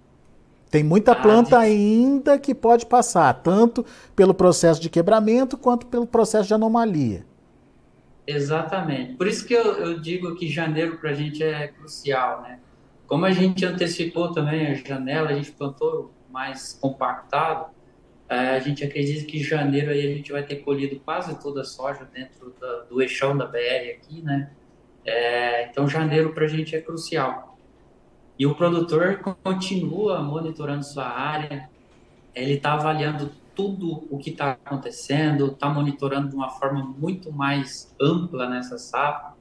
Tem 0.73 0.83
muita 0.83 1.15
planta 1.15 1.59
ainda 1.59 2.39
que 2.39 2.55
pode 2.55 2.87
passar, 2.87 3.35
tanto 3.43 3.85
pelo 4.17 4.33
processo 4.33 4.81
de 4.81 4.89
quebramento 4.89 5.59
quanto 5.59 5.85
pelo 5.85 6.07
processo 6.07 6.49
de 6.49 6.55
anomalia. 6.55 7.27
Exatamente. 8.27 9.13
Por 9.17 9.27
isso 9.27 9.47
que 9.47 9.53
eu, 9.53 9.75
eu 9.75 10.01
digo 10.01 10.35
que 10.35 10.49
janeiro 10.49 10.97
para 10.97 11.11
a 11.11 11.13
gente 11.13 11.45
é 11.45 11.69
crucial, 11.69 12.41
né? 12.41 12.59
Como 13.07 13.27
a 13.27 13.31
gente 13.33 13.67
antecipou 13.67 14.33
também 14.33 14.69
a 14.69 14.75
janela, 14.75 15.29
a 15.29 15.35
gente 15.35 15.53
plantou 15.53 16.11
mais 16.31 16.73
compactado, 16.81 17.67
é, 18.27 18.57
a 18.57 18.59
gente 18.59 18.83
acredita 18.83 19.27
que 19.27 19.41
em 19.41 19.45
janeiro 19.45 19.91
aí 19.91 20.11
a 20.11 20.15
gente 20.15 20.33
vai 20.33 20.43
ter 20.43 20.57
colhido 20.57 20.99
quase 21.01 21.39
toda 21.39 21.61
a 21.61 21.65
soja 21.65 22.09
dentro 22.11 22.55
da, 22.59 22.85
do 22.85 23.03
eixão 23.03 23.37
da 23.37 23.45
BR 23.45 23.91
aqui, 23.95 24.23
né? 24.23 24.51
É, 25.05 25.69
então 25.69 25.87
janeiro 25.87 26.33
para 26.33 26.47
a 26.47 26.49
gente 26.49 26.75
é 26.75 26.81
crucial. 26.81 27.52
E 28.43 28.47
o 28.47 28.57
produtor 28.57 29.21
continua 29.41 30.21
monitorando 30.21 30.85
sua 30.85 31.07
área, 31.07 31.71
ele 32.35 32.55
está 32.55 32.73
avaliando 32.73 33.31
tudo 33.55 34.03
o 34.11 34.19
que 34.19 34.31
está 34.31 34.59
acontecendo, 34.65 35.47
está 35.47 35.69
monitorando 35.69 36.31
de 36.31 36.35
uma 36.35 36.51
forma 36.51 36.83
muito 36.83 37.31
mais 37.31 37.95
ampla 38.01 38.49
nessa 38.49 38.79
safra. 38.79 39.35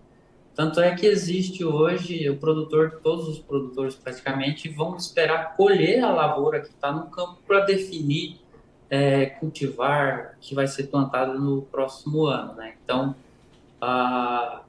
Tanto 0.53 0.79
é 0.79 0.93
que 0.93 1.07
existe 1.07 1.65
hoje 1.65 2.29
o 2.29 2.37
produtor, 2.37 2.99
todos 3.01 3.27
os 3.27 3.39
produtores 3.39 3.95
praticamente 3.95 4.69
vão 4.69 4.95
esperar 4.95 5.55
colher 5.55 6.03
a 6.03 6.11
lavoura 6.11 6.59
que 6.59 6.67
está 6.69 6.91
no 6.91 7.07
campo 7.07 7.39
para 7.47 7.61
definir 7.61 8.39
é, 8.87 9.25
cultivar 9.25 10.37
que 10.39 10.53
vai 10.53 10.67
ser 10.67 10.83
plantado 10.83 11.39
no 11.39 11.63
próximo 11.63 12.27
ano, 12.27 12.53
né? 12.53 12.75
Então, 12.85 13.15
a, 13.81 14.61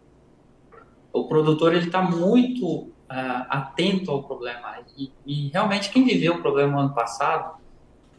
o 1.12 1.24
produtor 1.24 1.74
ele 1.74 1.88
está 1.88 2.00
muito 2.00 2.91
atento 3.48 4.10
ao 4.10 4.22
problema 4.22 4.78
e, 4.96 5.12
e 5.26 5.48
realmente 5.48 5.90
quem 5.90 6.04
viveu 6.04 6.34
o 6.34 6.42
problema 6.42 6.72
no 6.72 6.78
ano 6.80 6.94
passado 6.94 7.60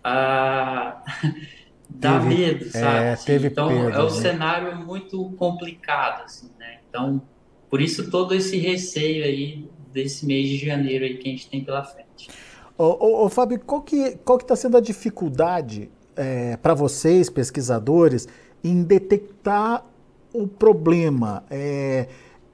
ah, 0.03 1.01
dá 1.89 2.19
teve, 2.19 2.35
medo, 2.35 2.65
sabe? 2.65 2.85
É, 2.85 3.13
assim, 3.13 3.25
teve 3.25 3.47
então 3.47 3.67
perdas, 3.69 3.95
é 3.95 3.99
um 3.99 4.15
né? 4.15 4.21
cenário 4.21 4.77
muito 4.77 5.31
complicado, 5.37 6.23
assim, 6.25 6.49
né? 6.59 6.79
Então, 6.89 7.21
por 7.69 7.81
isso 7.81 8.09
todo 8.11 8.35
esse 8.35 8.57
receio 8.57 9.23
aí 9.23 9.69
desse 9.91 10.25
mês 10.25 10.49
de 10.49 10.65
janeiro 10.65 11.05
aí 11.05 11.17
que 11.17 11.27
a 11.27 11.31
gente 11.31 11.49
tem 11.49 11.63
pela 11.63 11.83
frente. 11.83 12.29
Ô, 12.77 12.83
ô, 12.83 13.25
ô 13.25 13.29
Fábio, 13.29 13.59
qual 13.59 13.81
que 13.81 14.17
qual 14.25 14.37
que 14.37 14.43
está 14.43 14.55
sendo 14.55 14.77
a 14.77 14.81
dificuldade 14.81 15.89
é, 16.15 16.57
para 16.57 16.73
vocês, 16.73 17.29
pesquisadores, 17.29 18.27
em 18.63 18.83
detectar 18.83 19.85
o 20.33 20.47
problema? 20.47 21.43
É, 21.49 22.07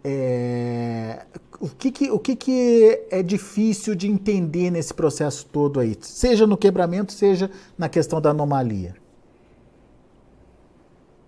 é, 0.04 1.26
o 1.60 1.68
que, 1.70 1.92
que, 1.92 2.10
o 2.10 2.20
que, 2.20 2.36
que 2.36 3.08
é 3.12 3.22
difícil 3.22 3.94
de 3.96 4.08
entender 4.08 4.72
nesse 4.72 4.94
processo 4.94 5.46
todo 5.46 5.80
aí? 5.80 5.98
Seja 6.02 6.48
no 6.48 6.58
quebramento, 6.58 7.12
seja 7.12 7.50
na 7.78 7.90
questão 7.90 8.22
da 8.22 8.30
anomalia. 8.30 8.96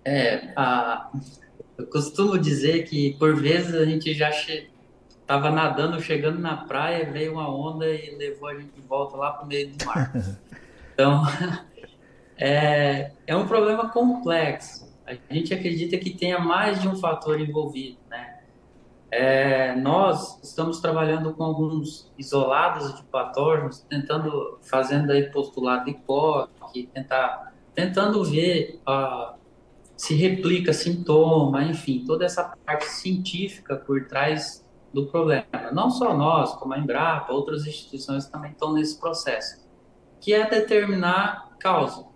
É, 0.04 0.52
a, 0.56 1.10
eu 1.76 1.86
costumo 1.86 2.38
dizer 2.38 2.84
que 2.84 3.14
por 3.18 3.36
vezes 3.36 3.74
a 3.74 3.84
gente 3.84 4.14
já 4.14 4.30
estava 4.30 5.48
che, 5.48 5.54
nadando, 5.54 6.00
chegando 6.00 6.38
na 6.38 6.56
praia, 6.56 7.10
veio 7.10 7.32
uma 7.32 7.48
onda 7.48 7.88
e 7.88 8.16
levou 8.16 8.48
a 8.48 8.54
gente 8.54 8.72
de 8.72 8.80
volta 8.80 9.16
lá 9.16 9.32
para 9.32 9.44
o 9.44 9.48
meio 9.48 9.70
do 9.70 9.84
mar. 9.84 10.12
Então, 10.94 11.22
é, 12.36 13.12
é 13.26 13.34
um 13.34 13.48
problema 13.48 13.88
complexo. 13.88 14.86
A 15.06 15.34
gente 15.34 15.54
acredita 15.54 15.96
que 15.96 16.10
tenha 16.10 16.38
mais 16.38 16.82
de 16.82 16.86
um 16.86 16.94
fator 16.96 17.40
envolvido, 17.40 17.96
né? 18.10 18.31
É, 19.14 19.76
nós 19.76 20.42
estamos 20.42 20.80
trabalhando 20.80 21.34
com 21.34 21.44
alguns 21.44 22.10
isolados 22.16 22.96
de 22.96 23.02
patógenos, 23.02 23.80
tentando, 23.80 24.58
fazendo 24.62 25.12
aí 25.12 25.30
postulado 25.30 25.84
de 25.84 25.92
POC, 25.92 26.88
tentar, 26.94 27.52
tentando 27.74 28.24
ver 28.24 28.80
uh, 28.88 29.38
se 29.94 30.14
replica 30.14 30.72
sintoma, 30.72 31.62
enfim, 31.62 32.06
toda 32.06 32.24
essa 32.24 32.56
parte 32.64 32.86
científica 32.86 33.76
por 33.76 34.06
trás 34.06 34.66
do 34.94 35.04
problema. 35.06 35.44
Não 35.74 35.90
só 35.90 36.16
nós, 36.16 36.54
como 36.54 36.72
a 36.72 36.78
Embrapa, 36.78 37.34
outras 37.34 37.66
instituições 37.66 38.26
também 38.28 38.52
estão 38.52 38.72
nesse 38.72 38.98
processo, 38.98 39.68
que 40.22 40.32
é 40.32 40.48
determinar 40.48 41.50
causa. 41.60 42.06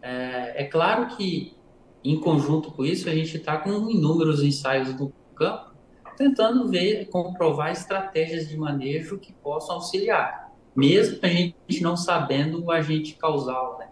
É, 0.00 0.62
é 0.62 0.64
claro 0.66 1.16
que, 1.16 1.56
em 2.04 2.20
conjunto 2.20 2.70
com 2.70 2.84
isso, 2.84 3.08
a 3.08 3.12
gente 3.12 3.36
está 3.36 3.56
com 3.56 3.90
inúmeros 3.90 4.40
ensaios 4.40 4.94
no 4.94 5.12
campo, 5.34 5.71
tentando 6.16 6.68
ver, 6.68 7.06
comprovar 7.08 7.72
estratégias 7.72 8.48
de 8.48 8.56
manejo 8.56 9.18
que 9.18 9.32
possam 9.32 9.76
auxiliar, 9.76 10.52
mesmo 10.74 11.18
a 11.22 11.28
gente 11.28 11.82
não 11.82 11.96
sabendo 11.96 12.64
o 12.64 12.70
agente 12.70 13.14
causal, 13.14 13.78
né? 13.78 13.88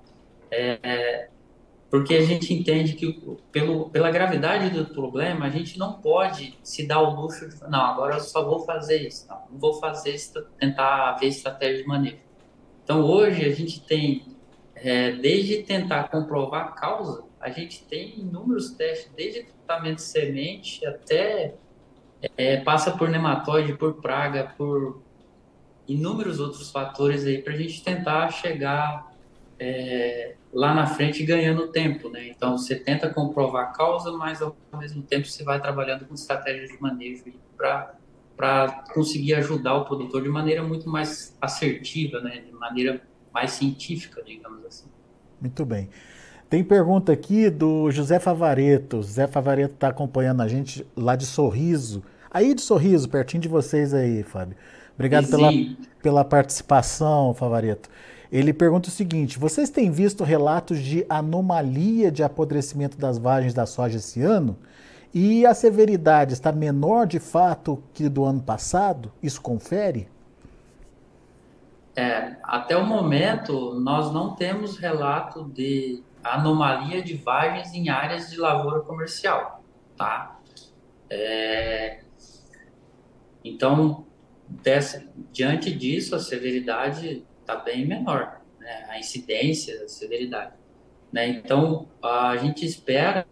É, 0.51 0.79
é, 0.83 1.29
porque 1.91 2.15
a 2.15 2.23
gente 2.23 2.55
entende 2.55 2.95
que, 2.95 3.21
pelo, 3.51 3.91
pela 3.91 4.11
gravidade 4.11 4.71
do 4.71 4.87
problema, 4.87 5.47
a 5.47 5.51
gente 5.51 5.79
não 5.79 5.95
pode 5.95 6.59
se 6.63 6.87
dar 6.87 7.01
o 7.01 7.21
luxo 7.21 7.49
de, 7.49 7.61
não, 7.69 7.81
agora 7.81 8.17
eu 8.17 8.21
só 8.21 8.45
vou 8.45 8.61
fazer 8.61 9.07
isso, 9.07 9.27
não, 9.29 9.43
não 9.51 9.59
vou 9.59 9.75
fazer, 9.75 10.17
tentar 10.59 11.15
ver 11.15 11.27
estratégia 11.27 11.83
de 11.83 11.89
manejo. 11.89 12.19
Então, 12.85 13.03
hoje, 13.03 13.45
a 13.45 13.53
gente 13.53 13.81
tem, 13.83 14.37
é, 14.75 15.13
desde 15.13 15.63
tentar 15.63 16.05
comprovar 16.09 16.69
a 16.69 16.73
causa, 16.73 17.25
a 17.41 17.51
gente 17.51 17.85
tem 17.85 18.21
inúmeros 18.21 18.71
testes, 18.73 19.11
desde 19.17 19.45
tratamento 19.67 19.97
de 19.97 20.03
semente 20.03 20.85
até 20.87 21.55
é, 22.37 22.59
passa 22.59 22.91
por 22.91 23.09
nematóide, 23.09 23.75
por 23.75 23.95
praga, 23.95 24.55
por 24.57 25.03
inúmeros 25.87 26.39
outros 26.39 26.71
fatores 26.71 27.25
aí 27.25 27.43
para 27.43 27.53
a 27.53 27.57
gente 27.57 27.83
tentar 27.83 28.31
chegar 28.31 29.13
é, 29.59 30.37
lá 30.53 30.75
na 30.75 30.87
frente 30.87 31.25
ganhando 31.25 31.69
tempo, 31.69 32.09
né? 32.09 32.29
Então 32.29 32.57
você 32.57 32.77
tenta 32.77 33.09
comprovar 33.13 33.65
a 33.65 33.73
causa, 33.73 34.13
mas 34.13 34.41
ao 34.41 34.57
mesmo 34.79 35.03
tempo 35.03 35.27
você 35.27 35.45
vai 35.45 35.61
trabalhando 35.61 36.07
com 36.07 36.15
estratégias 36.15 36.71
de 36.71 36.81
manejo 36.81 37.25
para 37.57 37.95
para 38.37 38.85
conseguir 38.95 39.35
ajudar 39.35 39.75
o 39.75 39.85
produtor 39.85 40.23
de 40.23 40.29
maneira 40.31 40.63
muito 40.63 40.89
mais 40.89 41.37
assertiva, 41.43 42.23
né? 42.23 42.39
De 42.39 42.53
maneira 42.53 43.03
mais 43.35 43.51
científica, 43.51 44.23
digamos 44.25 44.65
assim. 44.65 44.89
Muito 45.39 45.63
bem. 45.67 45.91
Tem 46.51 46.65
pergunta 46.65 47.13
aqui 47.13 47.49
do 47.49 47.93
José 47.93 48.19
Favareto. 48.19 48.97
José 48.97 49.29
Favareto 49.29 49.75
está 49.75 49.87
acompanhando 49.87 50.41
a 50.41 50.49
gente 50.49 50.85
lá 50.97 51.15
de 51.15 51.25
Sorriso. 51.25 52.03
Aí 52.29 52.55
de 52.55 52.61
Sorriso, 52.61 53.09
pertinho 53.09 53.41
de 53.41 53.49
vocês 53.49 53.95
aí, 53.95 54.25
Fábio. 54.25 54.57
Obrigado 54.97 55.29
pela, 55.29 55.49
pela 56.03 56.25
participação, 56.25 57.33
Favareto. 57.35 57.89
Ele 58.33 58.53
pergunta 58.53 58.89
o 58.89 58.93
seguinte: 58.93 59.39
vocês 59.39 59.71
têm 59.71 59.93
visto 59.93 60.25
relatos 60.25 60.81
de 60.81 61.07
anomalia 61.09 62.11
de 62.11 62.25
apodrecimento 62.25 62.99
das 62.99 63.17
vagens 63.17 63.55
da 63.55 63.65
soja 63.65 63.99
esse 63.99 64.21
ano? 64.21 64.59
E 65.15 65.47
a 65.47 65.55
severidade 65.55 66.33
está 66.33 66.51
menor 66.51 67.07
de 67.07 67.21
fato 67.21 67.81
que 67.95 68.09
do 68.09 68.25
ano 68.25 68.43
passado? 68.43 69.13
Isso 69.23 69.41
confere? 69.41 70.09
É, 71.95 72.37
até 72.43 72.77
o 72.77 72.85
momento, 72.85 73.75
nós 73.81 74.13
não 74.13 74.35
temos 74.35 74.79
relato 74.79 75.45
de 75.45 76.03
anomalia 76.23 77.03
de 77.03 77.15
vagens 77.15 77.73
em 77.75 77.89
áreas 77.89 78.31
de 78.31 78.39
lavoura 78.39 78.81
comercial, 78.81 79.65
tá? 79.97 80.41
É, 81.09 82.01
então, 83.45 84.07
dessa, 84.49 85.05
diante 85.33 85.73
disso, 85.73 86.15
a 86.15 86.21
severidade 86.21 87.25
está 87.41 87.57
bem 87.57 87.87
menor, 87.87 88.41
né? 88.59 88.87
a 88.89 88.99
incidência, 88.99 89.83
a 89.85 89.89
severidade. 89.89 90.53
Né? 91.13 91.29
Então, 91.29 91.89
a 92.03 92.37
gente 92.37 92.65
espera, 92.65 93.27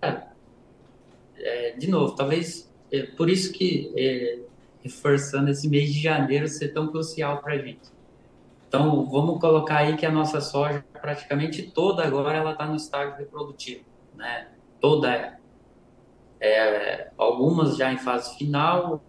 é, 1.37 1.73
de 1.73 1.89
novo, 1.89 2.15
talvez, 2.15 2.73
é, 2.91 3.03
por 3.03 3.29
isso 3.29 3.53
que, 3.53 3.93
é, 3.97 4.41
reforçando 4.83 5.51
esse 5.51 5.69
mês 5.69 5.93
de 5.93 6.01
janeiro 6.01 6.49
ser 6.49 6.69
tão 6.69 6.89
crucial 6.89 7.41
para 7.41 7.55
a 7.55 7.59
gente. 7.59 7.98
Então, 8.69 9.07
vamos 9.07 9.41
colocar 9.41 9.79
aí 9.79 9.97
que 9.97 10.05
a 10.05 10.13
nossa 10.13 10.43
soja, 10.43 10.85
praticamente 11.01 11.63
toda 11.63 12.05
agora, 12.05 12.37
ela 12.37 12.53
está 12.53 12.67
no 12.67 12.77
estágio 12.77 13.17
reprodutivo, 13.17 13.85
né? 14.15 14.49
Toda 14.79 15.11
é. 15.11 15.39
é. 16.39 17.11
Algumas 17.17 17.79
já 17.79 17.91
em 17.91 17.97
fase 17.97 18.37
final 18.37 19.03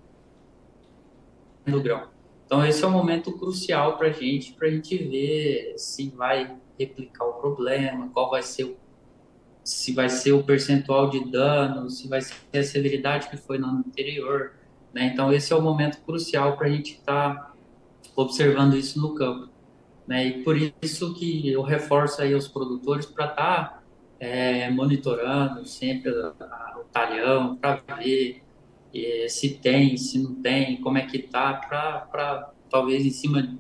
do 1.66 1.82
grão. 1.82 2.08
Então, 2.46 2.66
esse 2.66 2.84
é 2.84 2.88
um 2.88 2.92
momento 2.92 3.38
crucial 3.38 3.98
para 3.98 4.08
a 4.08 4.12
gente, 4.12 4.54
para 4.54 4.70
a 4.70 4.72
gente 4.72 4.98
ver 4.98 5.74
se 5.78 6.10
vai 6.10 6.56
replicar 6.80 7.26
o 7.26 7.34
problema, 7.34 8.10
qual 8.14 8.30
vai 8.30 8.42
ser 8.42 8.64
o, 8.64 8.78
se 9.62 9.92
vai 9.94 10.08
ser 10.08 10.32
o 10.32 10.42
percentual 10.42 11.10
de 11.10 11.30
dano, 11.30 11.90
se 11.90 12.08
vai 12.08 12.22
ser 12.22 12.58
a 12.58 12.64
severidade 12.64 13.30
que 13.30 13.36
foi 13.36 13.58
no 13.58 13.68
ano 13.68 13.84
anterior. 13.86 14.54
Né? 14.94 15.12
Então, 15.14 15.34
esse 15.34 15.52
é 15.52 15.56
o 15.56 15.62
momento 15.62 16.02
crucial 16.02 16.56
para 16.56 16.68
a 16.68 16.70
gente 16.72 16.94
estar 16.94 17.36
tá 17.36 17.54
observando 18.16 18.76
isso 18.76 19.00
no 19.00 19.14
campo. 19.14 19.49
Né? 20.10 20.26
E 20.26 20.44
por 20.44 20.58
isso 20.58 21.14
que 21.14 21.52
eu 21.52 21.62
reforço 21.62 22.20
aí 22.20 22.34
os 22.34 22.48
produtores 22.48 23.06
para 23.06 23.26
estar 23.26 23.64
tá, 23.68 23.84
é, 24.20 24.68
monitorando 24.72 25.64
sempre 25.66 26.10
o 26.10 26.84
talhão, 26.92 27.56
para 27.56 27.76
ver 28.00 28.42
é, 28.92 29.28
se 29.30 29.52
tem, 29.52 29.96
se 29.98 30.18
não 30.18 30.34
tem, 30.34 30.82
como 30.82 30.98
é 30.98 31.06
que 31.06 31.20
tá, 31.20 31.54
para 31.54 32.52
talvez 32.72 33.06
em 33.06 33.12
cima 33.12 33.56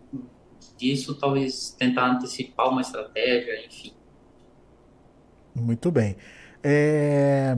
disso, 0.76 1.14
talvez 1.14 1.70
tentar 1.78 2.14
antecipar 2.14 2.68
uma 2.70 2.82
estratégia, 2.82 3.64
enfim. 3.64 3.94
Muito 5.54 5.92
bem. 5.92 6.16
É, 6.64 7.56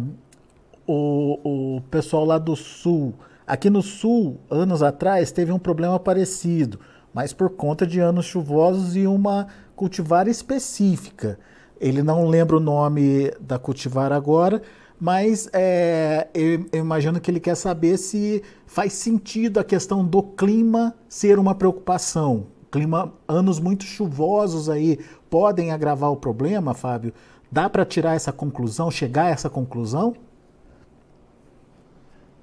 o, 0.86 1.77
o 1.77 1.82
pessoal 1.84 2.25
lá 2.25 2.38
do 2.38 2.58
sul, 2.58 3.13
aqui 3.47 3.69
no 3.69 3.82
sul, 3.82 4.41
anos 4.49 4.84
atrás, 4.84 5.32
teve 5.32 5.54
um 5.54 5.60
problema 5.60 5.97
parecido, 5.97 6.77
mas 7.13 7.34
por 7.34 7.50
conta 7.52 7.86
de 7.86 8.00
anos 8.00 8.26
chuvosos 8.26 8.95
e 8.95 9.06
uma 9.06 9.47
cultivar 9.76 10.28
específica. 10.28 11.39
Ele 11.80 12.04
não 12.04 12.28
lembra 12.28 12.58
o 12.58 12.60
nome 12.60 13.32
da 13.39 13.58
cultivar 13.58 14.12
agora, 14.12 14.62
mas 15.00 15.50
é, 15.52 16.28
eu, 16.34 16.67
eu, 16.71 16.80
imagino 16.80 17.19
que 17.19 17.32
ele 17.32 17.39
quer 17.39 17.56
saber 17.56 17.97
se 17.97 18.43
faz 18.67 18.93
sentido 18.93 19.60
a 19.60 19.63
questão 19.63 20.06
do 20.06 20.21
clima 20.21 20.93
ser 21.10 21.39
uma 21.39 21.56
preocupação. 21.56 22.45
Clima, 22.71 23.12
anos 23.28 23.60
muito 23.60 23.84
chuvosos 23.84 24.69
aí 24.69 25.00
podem 25.30 25.71
agravar 25.71 26.12
o 26.12 26.15
problema, 26.15 26.76
Fábio? 26.76 27.13
Dá 27.52 27.67
para 27.67 27.84
tirar 27.84 28.13
essa 28.13 28.32
conclusão, 28.32 28.91
chegar 28.91 29.26
a 29.26 29.30
essa 29.30 29.50
conclusão? 29.50 30.13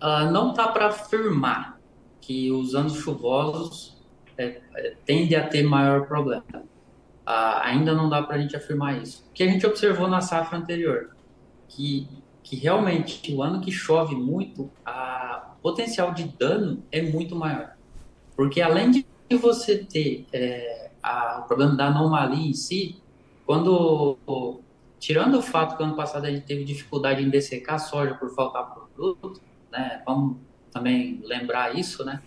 Uh, 0.02 0.31
não 0.31 0.52
dá 0.52 0.68
para 0.68 0.88
afirmar 0.88 1.78
que 2.20 2.50
os 2.50 2.74
anos 2.74 2.94
chuvosos 2.94 3.97
é, 4.38 4.61
é, 4.77 4.94
tendem 5.05 5.37
a 5.37 5.46
ter 5.46 5.62
maior 5.62 6.07
problema. 6.07 6.44
Uh, 6.55 7.61
ainda 7.62 7.92
não 7.92 8.09
dá 8.09 8.22
para 8.22 8.37
a 8.37 8.38
gente 8.38 8.57
afirmar 8.57 9.03
isso. 9.03 9.27
O 9.29 9.33
que 9.35 9.42
a 9.42 9.46
gente 9.46 9.66
observou 9.66 10.09
na 10.09 10.22
safra 10.22 10.57
anterior, 10.57 11.11
que 11.68 12.09
que 12.48 12.57
realmente 12.57 13.31
o 13.35 13.42
ano 13.42 13.61
que 13.61 13.70
chove 13.70 14.14
muito, 14.14 14.62
o 14.62 15.61
potencial 15.61 16.14
de 16.14 16.24
dano 16.24 16.83
é 16.90 17.03
muito 17.03 17.37
maior. 17.37 17.77
Porque 18.35 18.62
além 18.62 18.90
de 18.90 19.05
você 19.37 19.85
ter 19.85 20.27
é, 20.33 20.90
a, 21.03 21.40
o 21.40 21.42
problema 21.46 21.77
da 21.77 21.88
anomalia 21.88 22.48
em 22.48 22.55
si, 22.55 23.03
quando 23.44 24.16
tirando 24.98 25.37
o 25.37 25.42
fato 25.42 25.77
que 25.77 25.83
ano 25.83 25.94
passado 25.94 26.24
a 26.24 26.31
gente 26.31 26.46
teve 26.46 26.64
dificuldade 26.64 27.22
em 27.22 27.29
dessecar 27.29 27.74
a 27.74 27.79
soja 27.79 28.14
por 28.14 28.35
faltar 28.35 28.72
produto, 28.72 29.42
né? 29.70 30.03
Vamos 30.07 30.38
também 30.72 31.20
lembrar 31.24 31.77
isso, 31.77 32.03
né? 32.03 32.22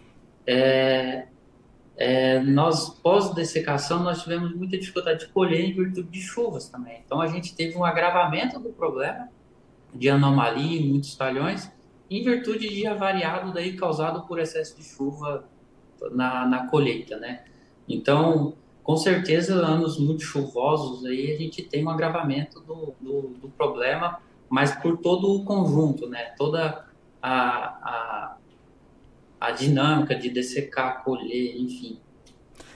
É, 0.45 1.25
é, 2.01 2.39
nós, 2.39 2.89
pós-dessecação, 2.89 4.01
nós 4.01 4.23
tivemos 4.23 4.55
muita 4.55 4.75
dificuldade 4.75 5.19
de 5.19 5.27
colher 5.27 5.61
em 5.61 5.71
virtude 5.71 6.09
de 6.09 6.19
chuvas 6.19 6.67
também. 6.67 6.99
Então, 7.05 7.21
a 7.21 7.27
gente 7.27 7.55
teve 7.55 7.77
um 7.77 7.85
agravamento 7.85 8.59
do 8.59 8.69
problema 8.69 9.29
de 9.93 10.09
anomalia 10.09 10.81
em 10.81 10.89
muitos 10.89 11.15
talhões, 11.15 11.71
em 12.09 12.23
virtude 12.23 12.67
de 12.69 12.87
avariado 12.87 13.53
daí 13.53 13.77
causado 13.77 14.25
por 14.25 14.39
excesso 14.39 14.75
de 14.75 14.83
chuva 14.83 15.45
na, 16.11 16.47
na 16.47 16.67
colheita, 16.67 17.17
né? 17.17 17.43
Então, 17.87 18.55
com 18.81 18.97
certeza, 18.97 19.53
anos 19.53 19.99
muito 19.99 20.23
chuvosos 20.23 21.05
aí 21.05 21.31
a 21.31 21.37
gente 21.37 21.61
tem 21.61 21.85
um 21.85 21.89
agravamento 21.89 22.61
do, 22.61 22.95
do, 22.99 23.21
do 23.41 23.49
problema, 23.49 24.19
mas 24.49 24.73
por 24.73 24.97
todo 24.97 25.35
o 25.35 25.45
conjunto, 25.45 26.09
né? 26.09 26.33
Toda 26.35 26.83
a, 27.21 27.31
a, 27.31 28.37
a 29.41 29.49
dinâmica 29.49 30.15
de 30.15 30.29
dessecar, 30.29 31.03
colher, 31.03 31.59
enfim. 31.59 31.97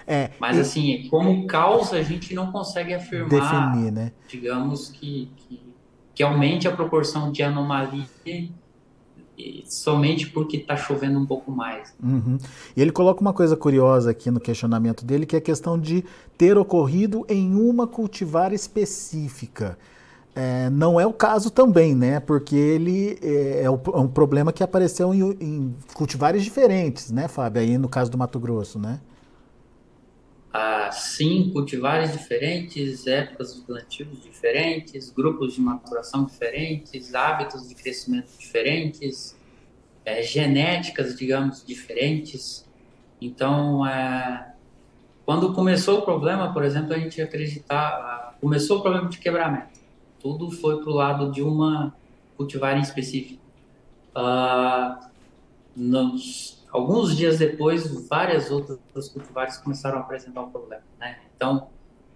É, 0.08 0.32
mas 0.39 0.58
e... 0.58 0.60
assim, 0.60 1.08
como 1.10 1.45
causa 1.45 1.97
a 1.97 2.04
gente 2.04 2.34
não 2.34 2.51
consegue 2.51 2.93
afirmar, 2.93 3.30
definir, 3.30 3.91
né? 3.91 4.12
digamos 4.28 4.89
que, 4.89 5.32
que, 5.38 5.60
que 6.13 6.23
aumente 6.23 6.67
a 6.67 6.71
proporção 6.71 7.32
de 7.32 7.41
anomalia 7.41 8.06
somente 9.65 10.30
porque 10.30 10.58
está 10.58 10.78
chovendo 10.78 11.19
um 11.19 11.25
pouco 11.25 11.51
mais. 11.51 11.93
Uhum. 12.01 12.38
E 12.75 12.82
ele 12.82 12.91
coloca 12.91 13.21
uma 13.21 13.34
coisa 13.34 13.56
curiosa 13.56 14.12
aqui 14.12 14.32
no 14.32 14.39
questionamento 14.39 15.06
dele, 15.06 15.25
que 15.25 15.36
é 15.36 15.39
a 15.39 15.41
questão 15.41 15.80
de 15.80 16.06
ter 16.38 16.58
ocorrido 16.58 17.25
em 17.28 17.54
uma 17.56 17.86
cultivar 17.86 18.54
específica. 18.54 19.78
É, 20.36 20.69
não 20.69 21.00
é 21.00 21.08
o 21.08 21.13
caso 21.13 21.50
também, 21.50 21.95
né? 21.95 22.19
Porque 22.19 22.56
ele 22.58 23.17
é, 23.24 23.63
é, 23.63 23.69
um 23.69 24.08
problema 24.08 24.52
que 24.52 24.62
apareceu 24.62 25.13
em, 25.13 25.21
em, 25.39 25.76
cultivares 25.93 26.43
diferentes, 26.43 27.10
né, 27.10 27.30
Fábio? 27.30 27.62
Aí 27.62 27.78
no 27.78 27.88
caso 27.88 28.12
do 28.12 28.17
Mato 28.17 28.38
Grosso, 28.38 28.78
né? 28.78 29.00
Ah, 30.52 30.89
sim, 30.91 31.52
cultivares 31.54 32.12
diferentes, 32.12 33.08
épocas 33.08 33.56
de 33.56 33.62
plantios 33.62 34.21
diferentes, 34.21 35.10
grupos 35.10 35.54
de 35.54 35.62
maturação 35.62 36.26
diferentes, 36.26 37.15
hábitos 37.15 37.67
de 37.69 37.76
crescimento 37.76 38.30
diferentes, 38.38 39.38
é, 40.04 40.21
genéticas, 40.21 41.15
digamos, 41.15 41.65
diferentes. 41.65 42.65
Então, 43.21 43.86
é, 43.88 44.54
quando 45.26 45.54
começou 45.54 46.00
o 46.00 46.02
problema, 46.02 46.54
por 46.54 46.63
exemplo, 46.63 46.93
a 46.93 47.00
gente 47.00 47.21
acreditava, 47.21 48.36
começou 48.41 48.80
o 48.80 48.82
problema 48.82 49.10
de 49.10 49.17
quebramento. 49.17 49.85
Tudo 50.25 50.49
foi 50.49 50.81
para 50.81 50.89
o 50.89 50.95
lado 50.95 51.31
de 51.31 51.43
uma 51.43 51.95
cultivar 52.35 52.75
em 52.75 52.81
específico. 52.81 53.43
Ah, 54.15 55.11
nos, 55.75 56.65
Alguns 56.71 57.15
dias 57.15 57.38
depois, 57.38 58.07
várias 58.09 58.49
outras 58.49 59.07
cultivares 59.09 59.55
começaram 59.59 59.99
a 59.99 60.01
apresentar 60.01 60.41
um 60.41 60.49
problema, 60.49 60.81
né? 60.99 61.19
Então, 61.35 61.69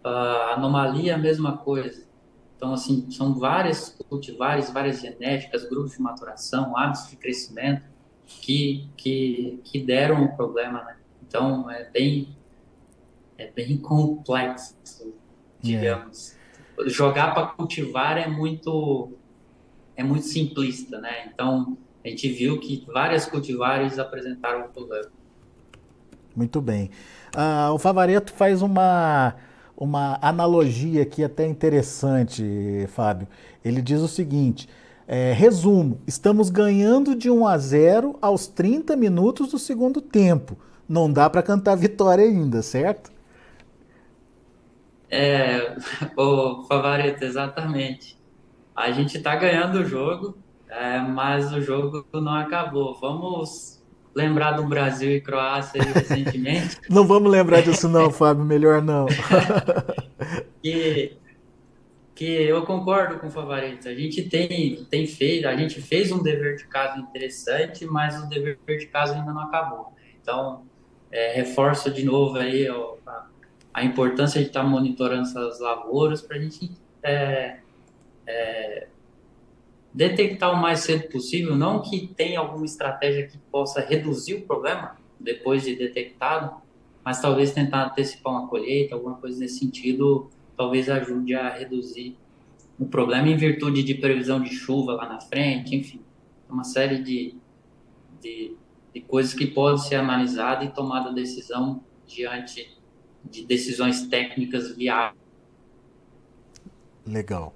a 0.03 0.55
anomalia 0.55 1.11
é 1.11 1.15
a 1.15 1.19
mesma 1.19 1.55
coisa. 1.55 2.03
Então, 2.57 2.73
assim, 2.73 3.11
são 3.11 3.35
várias 3.35 3.95
cultivares, 4.09 4.71
várias 4.71 5.01
genéticas, 5.01 5.69
grupos 5.69 5.91
de 5.91 6.01
maturação, 6.01 6.75
hábitos 6.75 7.11
de 7.11 7.15
crescimento 7.15 7.85
que, 8.25 8.89
que, 8.97 9.61
que 9.63 9.79
deram 9.79 10.25
o 10.25 10.35
problema, 10.35 10.83
né? 10.83 10.97
Então, 11.21 11.69
é 11.69 11.83
bem, 11.83 12.35
é 13.37 13.51
bem 13.51 13.77
complexo, 13.77 14.75
digamos. 15.61 16.33
É. 16.33 16.38
Jogar 16.85 17.33
para 17.33 17.47
cultivar 17.47 18.17
é 18.17 18.27
muito, 18.27 19.11
é 19.95 20.03
muito 20.03 20.25
simplista, 20.25 20.99
né? 20.99 21.29
Então, 21.33 21.77
a 22.03 22.07
gente 22.07 22.29
viu 22.29 22.59
que 22.59 22.85
várias 22.87 23.25
cultivares 23.25 23.99
apresentaram 23.99 24.65
o 24.65 24.69
problema. 24.69 25.09
Muito 26.35 26.61
bem. 26.61 26.89
Uh, 27.35 27.73
o 27.73 27.77
Favareto 27.77 28.31
faz 28.31 28.61
uma, 28.61 29.35
uma 29.75 30.17
analogia 30.21 31.03
aqui 31.03 31.23
até 31.23 31.45
interessante, 31.45 32.87
Fábio. 32.89 33.27
Ele 33.63 33.81
diz 33.81 33.99
o 33.99 34.07
seguinte: 34.07 34.69
é, 35.07 35.33
resumo, 35.33 35.99
estamos 36.05 36.49
ganhando 36.49 37.15
de 37.15 37.29
1 37.29 37.47
a 37.47 37.57
0 37.57 38.15
aos 38.21 38.47
30 38.47 38.95
minutos 38.95 39.51
do 39.51 39.57
segundo 39.57 40.01
tempo. 40.01 40.55
Não 40.87 41.11
dá 41.11 41.29
para 41.29 41.41
cantar 41.41 41.73
vitória 41.77 42.23
ainda, 42.23 42.61
certo? 42.61 43.11
É, 45.09 45.75
o 46.15 46.63
Favareto, 46.63 47.23
exatamente. 47.23 48.17
A 48.75 48.91
gente 48.91 49.17
está 49.17 49.35
ganhando 49.35 49.79
o 49.79 49.85
jogo, 49.85 50.37
é, 50.69 50.99
mas 50.99 51.51
o 51.51 51.61
jogo 51.61 52.05
não 52.13 52.35
acabou. 52.35 52.95
Vamos 52.99 53.79
lembrar 54.15 54.51
do 54.51 54.63
Brasil 54.63 55.11
e 55.11 55.21
Croácia 55.21 55.81
recentemente. 55.81 56.77
não 56.89 57.05
vamos 57.05 57.31
lembrar 57.31 57.61
disso 57.61 57.87
não, 57.87 58.11
Fábio, 58.11 58.43
melhor 58.43 58.81
não. 58.81 59.05
que, 60.61 61.17
que 62.15 62.25
eu 62.25 62.65
concordo 62.65 63.19
com 63.19 63.27
o 63.27 63.31
Favorito. 63.31 63.87
A 63.87 63.93
gente 63.93 64.23
tem, 64.29 64.85
tem 64.89 65.07
feito, 65.07 65.47
a 65.47 65.55
gente 65.55 65.81
fez 65.81 66.11
um 66.11 66.21
dever 66.21 66.57
de 66.57 66.65
casa 66.65 66.99
interessante, 66.99 67.85
mas 67.85 68.21
o 68.21 68.27
dever 68.27 68.57
de 68.67 68.87
casa 68.87 69.15
ainda 69.15 69.31
não 69.31 69.41
acabou. 69.41 69.93
Então, 70.21 70.63
é, 71.11 71.33
reforço 71.33 71.91
de 71.91 72.03
novo 72.03 72.37
aí 72.37 72.69
ó, 72.69 72.95
a, 73.07 73.28
a, 73.79 73.83
importância 73.83 74.41
de 74.41 74.47
estar 74.47 74.63
monitorando 74.63 75.23
essas 75.23 75.59
lavouras 75.59 76.21
para 76.21 76.37
a 76.37 76.39
gente 76.39 76.71
é, 77.01 77.59
é, 78.27 78.87
detectar 79.93 80.53
o 80.53 80.57
mais 80.57 80.81
cedo 80.81 81.09
possível, 81.09 81.55
não 81.55 81.81
que 81.81 82.07
tenha 82.07 82.39
alguma 82.39 82.65
estratégia 82.65 83.27
que 83.27 83.37
possa 83.51 83.81
reduzir 83.81 84.35
o 84.35 84.41
problema 84.41 84.97
depois 85.19 85.63
de 85.63 85.75
detectado, 85.75 86.61
mas 87.03 87.21
talvez 87.21 87.51
tentar 87.51 87.87
antecipar 87.87 88.33
uma 88.33 88.47
colheita, 88.47 88.95
alguma 88.95 89.15
coisa 89.15 89.39
nesse 89.39 89.59
sentido, 89.59 90.29
talvez 90.55 90.89
ajude 90.89 91.33
a 91.33 91.49
reduzir 91.49 92.15
o 92.79 92.85
problema 92.85 93.27
em 93.27 93.35
virtude 93.35 93.83
de 93.83 93.95
previsão 93.95 94.41
de 94.41 94.53
chuva 94.55 94.93
lá 94.93 95.07
na 95.07 95.19
frente, 95.19 95.75
enfim, 95.75 96.01
uma 96.49 96.63
série 96.63 97.03
de, 97.03 97.35
de, 98.21 98.55
de 98.93 99.01
coisas 99.01 99.33
que 99.33 99.47
podem 99.47 99.79
ser 99.79 99.95
analisadas 99.95 100.67
e 100.67 100.71
tomada 100.71 101.11
decisão 101.11 101.83
diante 102.07 102.78
de 103.23 103.45
decisões 103.45 104.07
técnicas 104.07 104.75
viáveis. 104.75 105.19
Legal. 107.05 107.53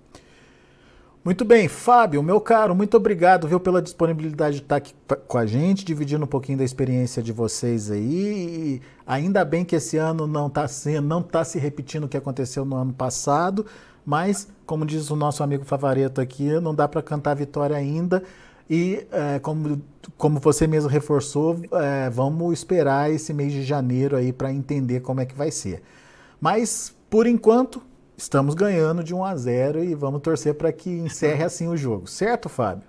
Muito 1.23 1.45
bem, 1.45 1.69
Fábio, 1.69 2.21
meu 2.21 2.41
caro, 2.41 2.75
muito 2.75 2.97
obrigado 2.97 3.47
viu, 3.47 3.57
pela 3.57 3.81
disponibilidade 3.81 4.57
de 4.57 4.63
estar 4.63 4.75
aqui 4.75 4.93
com 5.25 5.37
a 5.37 5.45
gente, 5.45 5.85
dividindo 5.85 6.25
um 6.25 6.27
pouquinho 6.27 6.57
da 6.57 6.65
experiência 6.65 7.23
de 7.23 7.31
vocês 7.31 7.89
aí. 7.89 8.01
E 8.01 8.81
ainda 9.07 9.45
bem 9.45 9.63
que 9.63 9.77
esse 9.77 9.95
ano 9.95 10.27
não 10.27 10.47
está 10.47 10.65
não 11.01 11.21
tá 11.21 11.45
se 11.45 11.57
repetindo 11.57 12.03
o 12.03 12.09
que 12.09 12.17
aconteceu 12.17 12.65
no 12.65 12.75
ano 12.75 12.91
passado, 12.91 13.65
mas, 14.05 14.49
como 14.65 14.85
diz 14.85 15.09
o 15.11 15.15
nosso 15.15 15.41
amigo 15.41 15.63
Favareto 15.63 16.19
aqui, 16.19 16.59
não 16.59 16.75
dá 16.75 16.89
para 16.89 17.01
cantar 17.01 17.35
vitória 17.35 17.77
ainda. 17.77 18.21
E, 18.69 19.05
é, 19.11 19.39
como, 19.39 19.81
como 20.17 20.39
você 20.39 20.65
mesmo 20.65 20.89
reforçou, 20.89 21.59
é, 21.73 22.09
vamos 22.09 22.53
esperar 22.53 23.11
esse 23.11 23.33
mês 23.33 23.51
de 23.51 23.63
janeiro 23.63 24.15
aí 24.15 24.31
para 24.31 24.51
entender 24.51 25.01
como 25.01 25.21
é 25.21 25.25
que 25.25 25.35
vai 25.35 25.51
ser. 25.51 25.81
Mas, 26.39 26.95
por 27.09 27.27
enquanto, 27.27 27.81
estamos 28.17 28.55
ganhando 28.55 29.03
de 29.03 29.13
1 29.13 29.23
a 29.25 29.35
0 29.35 29.83
e 29.83 29.95
vamos 29.95 30.21
torcer 30.21 30.55
para 30.55 30.71
que 30.71 30.89
encerre 30.89 31.43
assim 31.45 31.67
o 31.67 31.75
jogo. 31.75 32.07
Certo, 32.07 32.49
Fábio? 32.49 32.87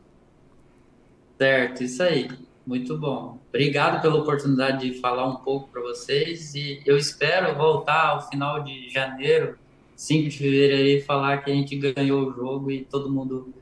Certo, 1.38 1.82
isso 1.82 2.02
aí. 2.02 2.28
Muito 2.66 2.96
bom. 2.96 3.38
Obrigado 3.48 4.00
pela 4.00 4.16
oportunidade 4.16 4.90
de 4.90 4.98
falar 4.98 5.26
um 5.28 5.36
pouco 5.36 5.68
para 5.68 5.82
vocês 5.82 6.54
e 6.54 6.80
eu 6.86 6.96
espero 6.96 7.54
voltar 7.54 8.08
ao 8.08 8.28
final 8.28 8.62
de 8.62 8.88
janeiro, 8.88 9.58
5 9.94 10.30
de 10.30 10.38
fevereiro, 10.38 10.88
e 10.88 11.02
falar 11.02 11.44
que 11.44 11.50
a 11.50 11.54
gente 11.54 11.76
ganhou 11.76 12.26
o 12.26 12.32
jogo 12.32 12.70
e 12.70 12.84
todo 12.84 13.10
mundo 13.10 13.52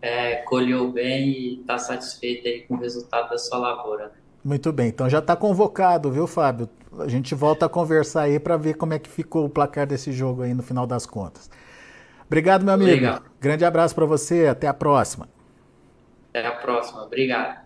é, 0.00 0.36
colheu 0.36 0.90
bem 0.92 1.28
e 1.28 1.60
está 1.60 1.78
satisfeito 1.78 2.46
aí 2.46 2.62
com 2.62 2.74
o 2.74 2.78
resultado 2.78 3.30
da 3.30 3.38
sua 3.38 3.58
lavoura. 3.58 4.06
Né? 4.06 4.12
Muito 4.44 4.72
bem, 4.72 4.88
então 4.88 5.08
já 5.08 5.18
está 5.18 5.34
convocado, 5.34 6.10
viu, 6.10 6.26
Fábio? 6.26 6.68
A 6.98 7.08
gente 7.08 7.34
volta 7.34 7.66
a 7.66 7.68
conversar 7.68 8.22
aí 8.22 8.38
para 8.38 8.56
ver 8.56 8.74
como 8.74 8.94
é 8.94 8.98
que 8.98 9.08
ficou 9.08 9.44
o 9.44 9.50
placar 9.50 9.86
desse 9.86 10.12
jogo 10.12 10.42
aí 10.42 10.54
no 10.54 10.62
final 10.62 10.86
das 10.86 11.04
contas. 11.04 11.50
Obrigado, 12.26 12.64
meu 12.64 12.74
amigo. 12.74 12.90
Legal. 12.90 13.20
Grande 13.40 13.64
abraço 13.64 13.94
para 13.94 14.06
você, 14.06 14.46
até 14.46 14.66
a 14.66 14.74
próxima. 14.74 15.28
Até 16.30 16.46
a 16.46 16.52
próxima, 16.52 17.02
obrigado. 17.02 17.60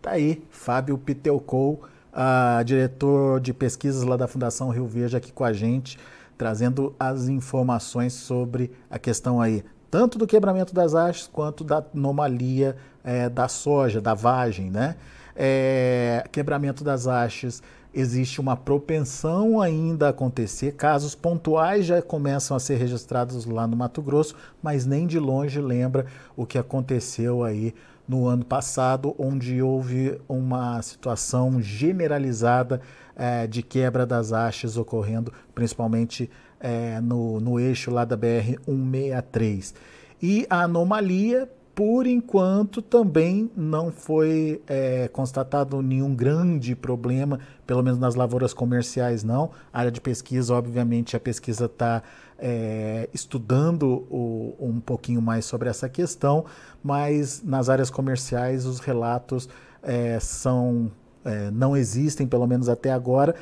Tá 0.00 0.12
aí, 0.12 0.42
Fábio 0.50 0.96
Pitelcou, 0.96 1.82
uh, 2.12 2.64
diretor 2.64 3.40
de 3.40 3.52
pesquisas 3.52 4.02
lá 4.02 4.16
da 4.16 4.26
Fundação 4.26 4.70
Rio 4.70 4.86
Verde, 4.86 5.16
aqui 5.16 5.32
com 5.32 5.44
a 5.44 5.52
gente, 5.52 5.98
trazendo 6.36 6.94
as 6.98 7.28
informações 7.28 8.12
sobre 8.12 8.70
a 8.90 8.98
questão 8.98 9.40
aí, 9.40 9.64
tanto 9.96 10.18
do 10.18 10.26
quebramento 10.26 10.74
das 10.74 10.94
hastes 10.94 11.26
quanto 11.26 11.64
da 11.64 11.82
anomalia 11.94 12.76
é, 13.02 13.30
da 13.30 13.48
soja, 13.48 13.98
da 13.98 14.12
vagem, 14.12 14.70
né? 14.70 14.94
É, 15.34 16.22
quebramento 16.30 16.84
das 16.84 17.06
hastes, 17.06 17.62
existe 17.94 18.38
uma 18.38 18.58
propensão 18.58 19.58
ainda 19.58 20.08
a 20.08 20.10
acontecer. 20.10 20.72
Casos 20.72 21.14
pontuais 21.14 21.86
já 21.86 22.02
começam 22.02 22.54
a 22.54 22.60
ser 22.60 22.76
registrados 22.76 23.46
lá 23.46 23.66
no 23.66 23.74
Mato 23.74 24.02
Grosso, 24.02 24.34
mas 24.62 24.84
nem 24.84 25.06
de 25.06 25.18
longe 25.18 25.62
lembra 25.62 26.04
o 26.36 26.44
que 26.44 26.58
aconteceu 26.58 27.42
aí 27.42 27.74
no 28.06 28.26
ano 28.26 28.44
passado, 28.44 29.14
onde 29.18 29.62
houve 29.62 30.20
uma 30.28 30.82
situação 30.82 31.58
generalizada 31.58 32.82
é, 33.16 33.46
de 33.46 33.62
quebra 33.62 34.04
das 34.04 34.30
hastes 34.30 34.76
ocorrendo, 34.76 35.32
principalmente 35.54 36.30
é, 36.60 37.00
no, 37.00 37.40
no 37.40 37.58
eixo 37.60 37.90
lá 37.90 38.04
da 38.04 38.16
BR-163. 38.16 39.74
E 40.22 40.46
a 40.48 40.62
anomalia 40.62 41.48
por 41.76 42.06
enquanto 42.06 42.80
também 42.80 43.50
não 43.54 43.92
foi 43.92 44.62
é, 44.66 45.08
constatado 45.08 45.82
nenhum 45.82 46.14
grande 46.14 46.74
problema, 46.74 47.38
pelo 47.66 47.82
menos 47.82 47.98
nas 47.98 48.14
lavouras 48.14 48.54
comerciais 48.54 49.22
não. 49.22 49.50
A 49.70 49.80
área 49.80 49.90
de 49.90 50.00
pesquisa, 50.00 50.54
obviamente, 50.54 51.14
a 51.14 51.20
pesquisa 51.20 51.66
está 51.66 52.02
é, 52.38 53.10
estudando 53.12 54.06
o, 54.10 54.56
um 54.58 54.80
pouquinho 54.80 55.20
mais 55.20 55.44
sobre 55.44 55.68
essa 55.68 55.86
questão, 55.86 56.46
mas 56.82 57.42
nas 57.42 57.68
áreas 57.68 57.90
comerciais 57.90 58.64
os 58.64 58.80
relatos 58.80 59.46
é, 59.82 60.18
são 60.18 60.90
é, 61.26 61.50
não 61.50 61.76
existem, 61.76 62.26
pelo 62.26 62.46
menos 62.46 62.70
até 62.70 62.90
agora. 62.90 63.34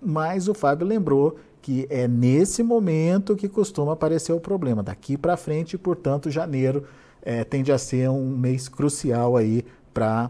Mas 0.00 0.48
o 0.48 0.54
Fábio 0.54 0.86
lembrou 0.86 1.36
que 1.62 1.86
é 1.88 2.08
nesse 2.08 2.62
momento 2.62 3.36
que 3.36 3.48
costuma 3.48 3.92
aparecer 3.92 4.32
o 4.32 4.40
problema. 4.40 4.82
Daqui 4.82 5.16
para 5.16 5.36
frente, 5.36 5.78
portanto, 5.78 6.28
janeiro 6.28 6.84
é, 7.22 7.44
tende 7.44 7.70
a 7.70 7.78
ser 7.78 8.10
um 8.10 8.36
mês 8.36 8.68
crucial 8.68 9.36
aí 9.36 9.64
para 9.94 10.28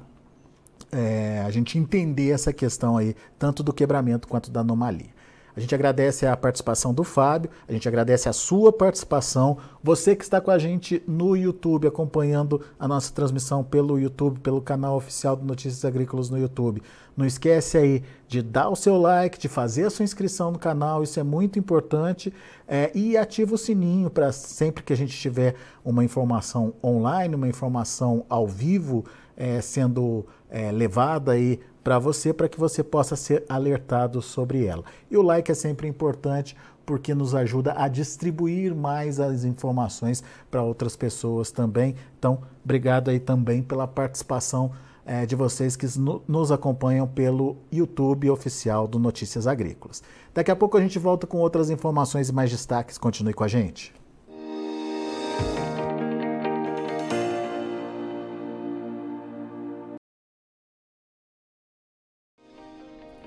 é, 0.93 1.43
a 1.45 1.51
gente 1.51 1.79
entender 1.79 2.31
essa 2.31 2.53
questão 2.53 2.99
aí, 2.99 3.17
tanto 3.39 3.63
do 3.63 3.73
quebramento 3.73 4.29
quanto 4.29 4.51
da 4.51 4.61
anomalia. 4.61 5.11
A 5.55 5.61
gente 5.61 5.75
agradece 5.75 6.27
a 6.27 6.37
participação 6.37 6.95
do 6.95 7.05
Fábio, 7.05 7.51
a 7.69 7.73
gente 7.73 7.87
agradece 7.87 8.29
a 8.29 8.33
sua 8.33 8.73
participação. 8.73 9.59
Você 9.83 10.17
que 10.17 10.25
está 10.25 10.41
com 10.41 10.51
a 10.51 10.59
gente 10.59 11.03
no 11.07 11.37
YouTube, 11.37 11.87
acompanhando 11.87 12.61
a 12.79 12.89
nossa 12.89 13.13
transmissão 13.13 13.63
pelo 13.63 13.99
YouTube, 13.99 14.41
pelo 14.41 14.63
canal 14.63 14.97
oficial 14.97 15.37
do 15.37 15.45
Notícias 15.45 15.85
Agrícolas 15.85 16.31
no 16.31 16.39
YouTube. 16.39 16.83
Não 17.15 17.27
esquece 17.27 17.77
aí 17.77 18.03
de 18.27 18.41
dar 18.41 18.71
o 18.71 18.77
seu 18.77 18.97
like, 18.97 19.39
de 19.39 19.49
fazer 19.49 19.85
a 19.85 19.91
sua 19.91 20.05
inscrição 20.05 20.51
no 20.51 20.59
canal, 20.59 21.03
isso 21.03 21.21
é 21.21 21.23
muito 21.23 21.59
importante. 21.59 22.33
É, 22.67 22.91
e 22.95 23.19
ativa 23.19 23.55
o 23.55 23.59
sininho 23.59 24.09
para 24.09 24.33
sempre 24.33 24.83
que 24.83 24.93
a 24.93 24.97
gente 24.97 25.15
tiver 25.15 25.55
uma 25.85 26.03
informação 26.03 26.73
online, 26.83 27.35
uma 27.35 27.49
informação 27.49 28.25
ao 28.31 28.47
vivo 28.47 29.05
é, 29.37 29.61
sendo 29.61 30.25
é, 30.49 30.71
levada 30.71 31.33
aí 31.33 31.61
para 31.83 31.99
você, 31.99 32.33
para 32.33 32.49
que 32.49 32.59
você 32.59 32.83
possa 32.83 33.17
ser 33.17 33.45
alertado 33.49 34.23
sobre 34.23 34.65
ela. 34.65 34.85
E 35.11 35.17
o 35.17 35.23
like 35.23 35.51
é 35.51 35.55
sempre 35.55 35.89
importante 35.89 36.57
porque 36.85 37.15
nos 37.15 37.35
ajuda 37.35 37.75
a 37.77 37.89
distribuir 37.89 38.75
mais 38.75 39.21
as 39.21 39.45
informações 39.45 40.23
para 40.51 40.63
outras 40.63 40.97
pessoas 40.97 41.51
também. 41.51 41.95
Então, 42.19 42.43
obrigado 42.65 43.09
aí 43.11 43.21
também 43.21 43.63
pela 43.63 43.87
participação 43.87 44.73
é, 45.05 45.27
de 45.27 45.35
vocês 45.35 45.77
que 45.77 45.87
no, 45.99 46.23
nos 46.27 46.53
acompanham 46.53 47.07
pelo 47.07 47.57
YouTube 47.71 48.31
oficial 48.31 48.87
do 48.87 48.99
Notícias 48.99 49.47
Agrícolas. 49.47 50.03
Daqui 50.35 50.51
a 50.51 50.57
pouco 50.57 50.77
a 50.77 50.81
gente 50.81 50.99
volta 50.99 51.27
com 51.27 51.39
outras 51.39 51.71
informações 51.71 52.29
e 52.29 52.33
mais 52.33 52.51
destaques. 52.51 52.99
Continue 52.99 53.35
com 53.35 53.45
a 53.45 53.49
gente. 53.49 54.02